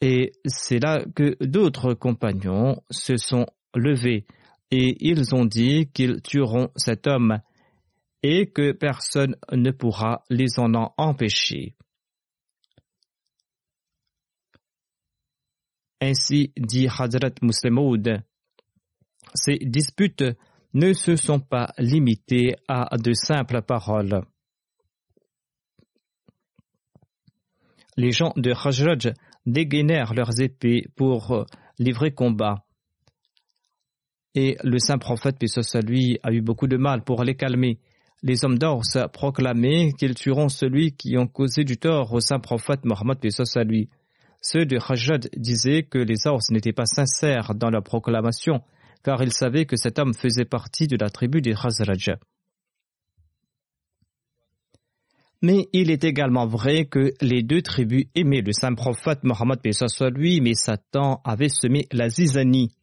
Et 0.00 0.32
c'est 0.44 0.82
là 0.82 1.04
que 1.14 1.36
d'autres 1.44 1.94
compagnons 1.94 2.82
se 2.90 3.16
sont 3.16 3.46
levés 3.74 4.26
et 4.70 4.96
ils 5.00 5.34
ont 5.34 5.44
dit 5.44 5.90
qu'ils 5.92 6.22
tueront 6.22 6.70
cet 6.76 7.06
homme 7.06 7.38
et 8.22 8.50
que 8.50 8.72
personne 8.72 9.36
ne 9.52 9.70
pourra 9.70 10.24
les 10.30 10.58
en 10.58 10.72
empêcher. 10.96 11.76
Ainsi 16.04 16.52
dit 16.56 16.88
Hadrat 16.88 17.34
Muslimaud, 17.42 18.02
ces 19.34 19.58
disputes 19.58 20.24
ne 20.74 20.92
se 20.94 21.14
sont 21.14 21.38
pas 21.38 21.72
limitées 21.78 22.56
à 22.66 22.96
de 22.98 23.12
simples 23.12 23.62
paroles. 23.62 24.22
Les 27.96 28.10
gens 28.10 28.32
de 28.34 28.52
Khajraj 28.52 29.12
dégainèrent 29.46 30.12
leurs 30.12 30.40
épées 30.40 30.88
pour 30.96 31.46
livrer 31.78 32.12
combat. 32.12 32.64
Et 34.34 34.56
le 34.64 34.80
saint 34.80 34.98
prophète, 34.98 35.38
Pissos 35.38 35.78
lui, 35.86 36.18
a 36.24 36.32
eu 36.32 36.40
beaucoup 36.40 36.66
de 36.66 36.78
mal 36.78 37.04
pour 37.04 37.22
les 37.22 37.36
calmer. 37.36 37.78
Les 38.24 38.44
hommes 38.44 38.58
d'Ors 38.58 38.82
proclamaient 39.12 39.92
qu'ils 39.92 40.16
tueront 40.16 40.48
celui 40.48 40.96
qui 40.96 41.16
ont 41.16 41.28
causé 41.28 41.62
du 41.62 41.76
tort 41.76 42.12
au 42.12 42.18
saint 42.18 42.40
prophète 42.40 42.84
Mohammed, 42.84 43.20
Pissos 43.20 43.56
lui. 43.64 43.88
Ceux 44.44 44.66
de 44.66 44.76
Khajad 44.76 45.30
disaient 45.36 45.84
que 45.84 45.98
les 45.98 46.26
Aws 46.26 46.50
n'étaient 46.50 46.72
pas 46.72 46.84
sincères 46.84 47.54
dans 47.54 47.70
leur 47.70 47.84
proclamation, 47.84 48.60
car 49.04 49.22
ils 49.22 49.32
savaient 49.32 49.66
que 49.66 49.76
cet 49.76 50.00
homme 50.00 50.14
faisait 50.14 50.44
partie 50.44 50.88
de 50.88 50.96
la 51.00 51.10
tribu 51.10 51.40
des 51.40 51.54
Khazraj. 51.54 52.10
Mais 55.42 55.68
il 55.72 55.90
est 55.90 56.02
également 56.02 56.46
vrai 56.46 56.86
que 56.86 57.12
les 57.20 57.42
deux 57.44 57.62
tribus 57.62 58.06
aimaient 58.16 58.42
le 58.42 58.52
saint 58.52 58.74
prophète 58.74 59.22
Mohammed 59.22 59.60
lui, 60.14 60.40
mais 60.40 60.54
Satan 60.54 61.20
avait 61.24 61.48
semé 61.48 61.86
la 61.92 62.08
zizanie. 62.08 62.74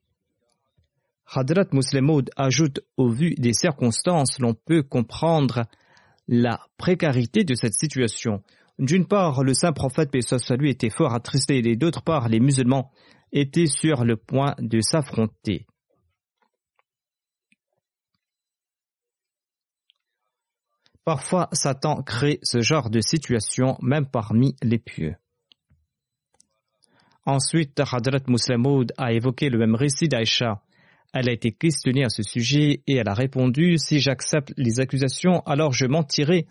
Hadrat 1.25 1.67
Muslimaud 1.73 2.23
ajoute 2.37 2.79
au 2.95 3.09
vu 3.09 3.35
des 3.35 3.53
circonstances, 3.53 4.39
l'on 4.39 4.53
peut 4.53 4.83
comprendre 4.83 5.65
la 6.27 6.59
précarité 6.77 7.43
de 7.43 7.53
cette 7.53 7.73
situation. 7.73 8.43
D'une 8.79 9.05
part, 9.05 9.43
le 9.43 9.53
saint 9.53 9.73
prophète 9.73 10.09
Pessoa 10.09 10.55
lui 10.55 10.69
était 10.69 10.89
fort 10.89 11.13
attristé 11.13 11.57
et 11.57 11.75
d'autre 11.75 12.01
part, 12.01 12.29
les 12.29 12.39
musulmans 12.39 12.91
étaient 13.33 13.67
sur 13.67 14.05
le 14.05 14.15
point 14.15 14.55
de 14.57 14.79
s'affronter. 14.79 15.67
Parfois, 21.03 21.49
Satan 21.51 22.01
crée 22.03 22.39
ce 22.41 22.61
genre 22.61 22.89
de 22.89 23.01
situation 23.01 23.77
même 23.81 24.05
parmi 24.05 24.55
les 24.63 24.79
pieux. 24.79 25.15
Ensuite, 27.25 27.79
Hadrat 27.79 28.23
Moud 28.27 28.93
a 28.97 29.11
évoqué 29.11 29.49
le 29.49 29.57
même 29.57 29.75
récit 29.75 30.07
d'Aïcha. 30.07 30.63
Elle 31.13 31.27
a 31.27 31.33
été 31.33 31.51
questionnée 31.51 32.05
à 32.05 32.09
ce 32.09 32.23
sujet 32.23 32.81
et 32.87 32.95
elle 32.95 33.09
a 33.09 33.13
répondu 33.13 33.77
Si 33.77 33.99
j'accepte 33.99 34.53
les 34.55 34.79
accusations, 34.79 35.41
alors 35.41 35.73
je 35.73 35.85
mentirai 35.85 36.47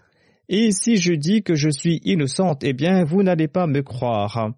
et 0.48 0.70
si 0.72 0.96
je 0.96 1.12
dis 1.12 1.42
que 1.42 1.54
je 1.54 1.68
suis 1.68 2.00
innocente, 2.04 2.64
eh 2.64 2.72
bien, 2.72 3.04
vous 3.04 3.22
n'allez 3.22 3.48
pas 3.48 3.66
me 3.66 3.82
croire. 3.82 4.52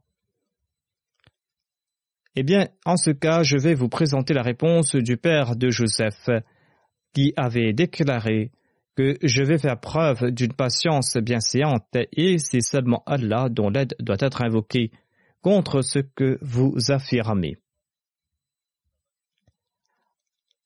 Eh 2.36 2.44
bien, 2.44 2.68
en 2.84 2.96
ce 2.96 3.10
cas, 3.10 3.42
je 3.42 3.56
vais 3.56 3.74
vous 3.74 3.88
présenter 3.88 4.32
la 4.34 4.42
réponse 4.42 4.94
du 4.94 5.16
père 5.16 5.56
de 5.56 5.70
Joseph, 5.70 6.30
qui 7.12 7.32
avait 7.36 7.72
déclaré 7.72 8.52
que 8.96 9.16
je 9.22 9.42
vais 9.42 9.58
faire 9.58 9.80
preuve 9.80 10.30
d'une 10.30 10.52
patience 10.52 11.16
bienséante 11.16 11.96
et 12.12 12.38
c'est 12.38 12.60
seulement 12.60 13.02
Allah 13.06 13.48
dont 13.48 13.70
l'aide 13.70 13.94
doit 13.98 14.16
être 14.20 14.42
invoquée 14.42 14.90
contre 15.42 15.82
ce 15.82 15.98
que 15.98 16.38
vous 16.42 16.74
affirmez. 16.88 17.56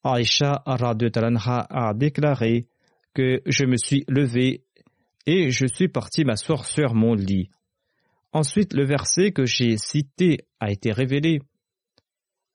Aïcha 0.02 0.62
a 0.66 1.94
déclaré 1.94 2.66
que 3.14 3.40
je 3.46 3.64
me 3.64 3.76
suis 3.76 4.04
levé 4.08 4.64
et 5.26 5.50
je 5.50 5.66
suis 5.66 5.88
parti 5.88 6.24
m'asseoir 6.24 6.64
sur 6.64 6.94
mon 6.94 7.14
lit. 7.14 7.50
Ensuite, 8.32 8.74
le 8.74 8.84
verset 8.84 9.30
que 9.30 9.44
j'ai 9.44 9.76
cité 9.76 10.46
a 10.60 10.70
été 10.70 10.92
révélé. 10.92 11.40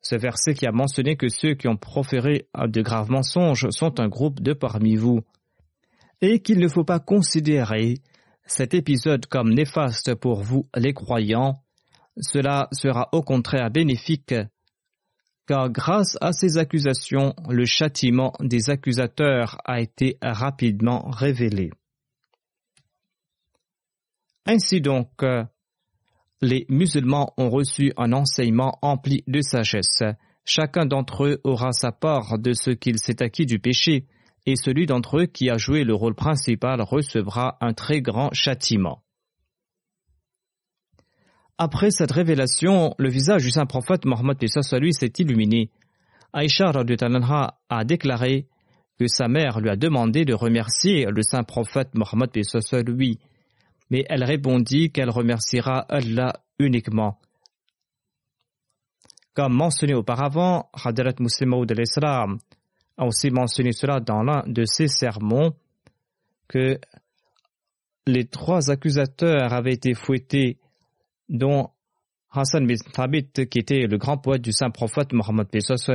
Ce 0.01 0.15
verset 0.15 0.53
qui 0.53 0.65
a 0.65 0.71
mentionné 0.71 1.15
que 1.15 1.29
ceux 1.29 1.55
qui 1.55 1.67
ont 1.67 1.77
proféré 1.77 2.47
de 2.57 2.81
graves 2.81 3.09
mensonges 3.11 3.69
sont 3.69 3.99
un 3.99 4.07
groupe 4.07 4.41
de 4.41 4.53
parmi 4.53 4.95
vous, 4.95 5.21
et 6.21 6.41
qu'il 6.41 6.59
ne 6.59 6.67
faut 6.67 6.83
pas 6.83 6.99
considérer 6.99 7.95
cet 8.45 8.73
épisode 8.73 9.25
comme 9.25 9.53
néfaste 9.53 10.15
pour 10.15 10.41
vous 10.41 10.67
les 10.75 10.93
croyants, 10.93 11.61
cela 12.17 12.67
sera 12.71 13.09
au 13.11 13.21
contraire 13.21 13.71
bénéfique, 13.71 14.35
car 15.47 15.69
grâce 15.69 16.17
à 16.21 16.31
ces 16.33 16.57
accusations, 16.57 17.33
le 17.49 17.65
châtiment 17.65 18.33
des 18.39 18.69
accusateurs 18.69 19.57
a 19.65 19.79
été 19.79 20.17
rapidement 20.21 21.09
révélé. 21.09 21.71
Ainsi 24.45 24.81
donc, 24.81 25.09
les 26.41 26.65
musulmans 26.69 27.33
ont 27.37 27.49
reçu 27.49 27.91
un 27.97 28.13
enseignement 28.13 28.77
empli 28.81 29.23
de 29.27 29.41
sagesse. 29.41 30.03
Chacun 30.45 30.85
d'entre 30.85 31.25
eux 31.25 31.41
aura 31.43 31.71
sa 31.73 31.91
part 31.91 32.39
de 32.39 32.53
ce 32.53 32.71
qu'il 32.71 32.97
s'est 32.97 33.21
acquis 33.21 33.45
du 33.45 33.59
péché, 33.59 34.05
et 34.45 34.55
celui 34.55 34.85
d'entre 34.85 35.19
eux 35.19 35.25
qui 35.25 35.49
a 35.49 35.57
joué 35.57 35.83
le 35.83 35.93
rôle 35.93 36.15
principal 36.15 36.81
recevra 36.81 37.57
un 37.61 37.73
très 37.73 38.01
grand 38.01 38.33
châtiment. 38.33 39.03
Après 41.57 41.91
cette 41.91 42.13
révélation, 42.13 42.95
le 42.97 43.09
visage 43.09 43.43
du 43.43 43.51
saint 43.51 43.65
prophète 43.65 44.05
Mohammed 44.05 44.37
lui 44.79 44.93
s'est 44.93 45.11
illuminé. 45.19 45.69
Aïcha 46.31 46.71
a 46.71 47.83
déclaré 47.83 48.47
que 48.97 49.07
sa 49.07 49.27
mère 49.27 49.59
lui 49.59 49.69
a 49.69 49.75
demandé 49.75 50.23
de 50.23 50.33
remercier 50.33 51.05
le 51.05 51.21
saint 51.21 51.43
prophète 51.43 51.89
Mohammed 51.95 52.29
lui 52.87 53.19
mais 53.89 54.05
elle 54.09 54.23
répondit 54.23 54.91
qu'elle 54.91 55.09
remerciera 55.09 55.79
Allah 55.89 56.33
uniquement. 56.59 57.19
Comme 59.33 59.53
mentionné 59.53 59.93
auparavant, 59.93 60.69
Hadrat 60.73 61.15
Muslim 61.19 61.49
Maud 61.49 61.71
al-Islam 61.71 62.37
a 62.97 63.05
aussi 63.05 63.31
mentionné 63.31 63.71
cela 63.71 63.99
dans 63.99 64.21
l'un 64.21 64.43
de 64.45 64.65
ses 64.65 64.87
sermons, 64.87 65.53
que 66.47 66.79
les 68.07 68.25
trois 68.25 68.69
accusateurs 68.69 69.53
avaient 69.53 69.73
été 69.73 69.93
fouettés, 69.93 70.57
dont 71.29 71.69
Hassan 72.31 72.67
bin 72.67 72.75
Thabit, 72.93 73.31
qui 73.49 73.59
était 73.59 73.87
le 73.87 73.97
grand 73.97 74.17
poète 74.17 74.41
du 74.41 74.51
saint 74.51 74.69
prophète 74.69 75.13
Mohammed 75.13 75.47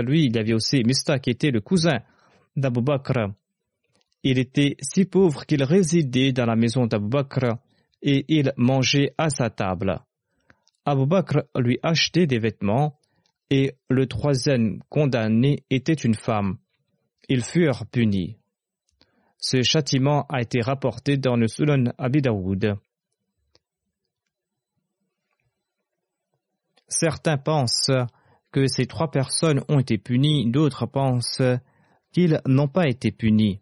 lui, 0.05 0.25
il 0.25 0.35
y 0.35 0.39
avait 0.39 0.55
aussi 0.55 0.83
Mista, 0.85 1.19
qui 1.19 1.31
était 1.31 1.51
le 1.51 1.61
cousin 1.61 1.99
d'Abu 2.57 2.81
Bakr. 2.81 3.33
Il 4.23 4.39
était 4.39 4.77
si 4.81 5.05
pauvre 5.05 5.45
qu'il 5.45 5.63
résidait 5.63 6.33
dans 6.33 6.47
la 6.47 6.57
maison 6.57 6.87
d'Abu 6.87 7.09
Bakr 7.09 7.57
et 8.05 8.27
il 8.29 8.53
mangeait 8.57 9.15
à 9.19 9.31
sa 9.31 9.51
table. 9.51 9.99
Abu 10.85 11.07
Bakr 11.07 11.43
lui 11.57 11.79
achetait 11.83 12.27
des 12.27 12.39
vêtements 12.39 12.99
et 13.51 13.75
le 13.89 14.07
troisième 14.07 14.83
condamné 14.91 15.65
était 15.71 15.95
une 15.95 16.15
femme. 16.15 16.59
Ils 17.29 17.43
furent 17.43 17.87
punis. 17.87 18.37
Ce 19.39 19.63
châtiment 19.63 20.27
a 20.29 20.43
été 20.43 20.61
rapporté 20.61 21.17
dans 21.17 21.37
le 21.37 21.49
Sunan 21.49 21.93
Abi 21.99 22.21
Certains 26.89 27.39
pensent 27.39 27.91
que 28.53 28.67
ces 28.67 28.87
trois 28.87 29.11
personnes 29.11 29.63
ont 29.69 29.81
été 29.81 29.99
punies, 29.99 30.51
d'autres 30.51 30.87
pensent 30.87 31.43
qu'ils 32.13 32.41
n'ont 32.47 32.69
pas 32.69 32.87
été 32.87 33.11
punis. 33.11 33.61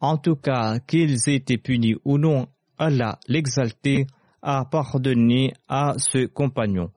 En 0.00 0.18
tout 0.18 0.36
cas, 0.36 0.80
qu'ils 0.80 1.28
aient 1.28 1.36
été 1.36 1.58
punis 1.58 1.94
ou 2.04 2.18
non, 2.18 2.48
Allah 2.78 3.18
l'exalté 3.28 4.06
a 4.42 4.64
pardonné 4.64 5.52
à 5.68 5.94
ce 5.98 6.26
compagnon. 6.26 6.90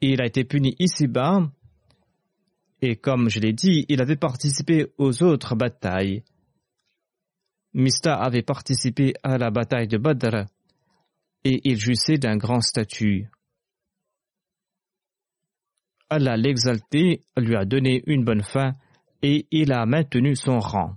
Il 0.00 0.20
a 0.20 0.26
été 0.26 0.44
puni 0.44 0.76
ici-bas 0.78 1.50
et 2.82 2.96
comme 2.96 3.30
je 3.30 3.40
l'ai 3.40 3.52
dit, 3.52 3.86
il 3.88 4.00
avait 4.00 4.16
participé 4.16 4.86
aux 4.98 5.22
autres 5.22 5.54
batailles. 5.54 6.22
Mista 7.72 8.14
avait 8.14 8.42
participé 8.42 9.14
à 9.22 9.38
la 9.38 9.50
bataille 9.50 9.88
de 9.88 9.98
Badr 9.98 10.46
et 11.44 11.60
il 11.64 11.78
jouissait 11.78 12.18
d'un 12.18 12.36
grand 12.36 12.60
statut. 12.60 13.28
Allah 16.08 16.36
l'exalté 16.36 17.24
lui 17.36 17.56
a 17.56 17.64
donné 17.64 18.02
une 18.06 18.24
bonne 18.24 18.42
fin 18.42 18.74
et 19.22 19.46
il 19.50 19.72
a 19.72 19.84
maintenu 19.86 20.36
son 20.36 20.60
rang 20.60 20.96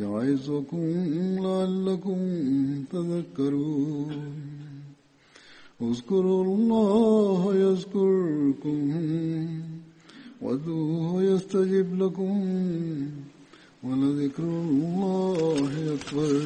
يعظكم 0.00 0.84
لعلكم 1.44 2.18
تذكرون. 2.92 4.10
اذكروا 5.82 6.44
الله 6.56 7.54
يذكركم 7.54 8.80
وادعوه 10.42 11.22
يستجب 11.22 12.02
لكم 12.02 12.36
ولذكر 13.84 14.42
الله 14.42 15.70
أكبر. 15.94 16.42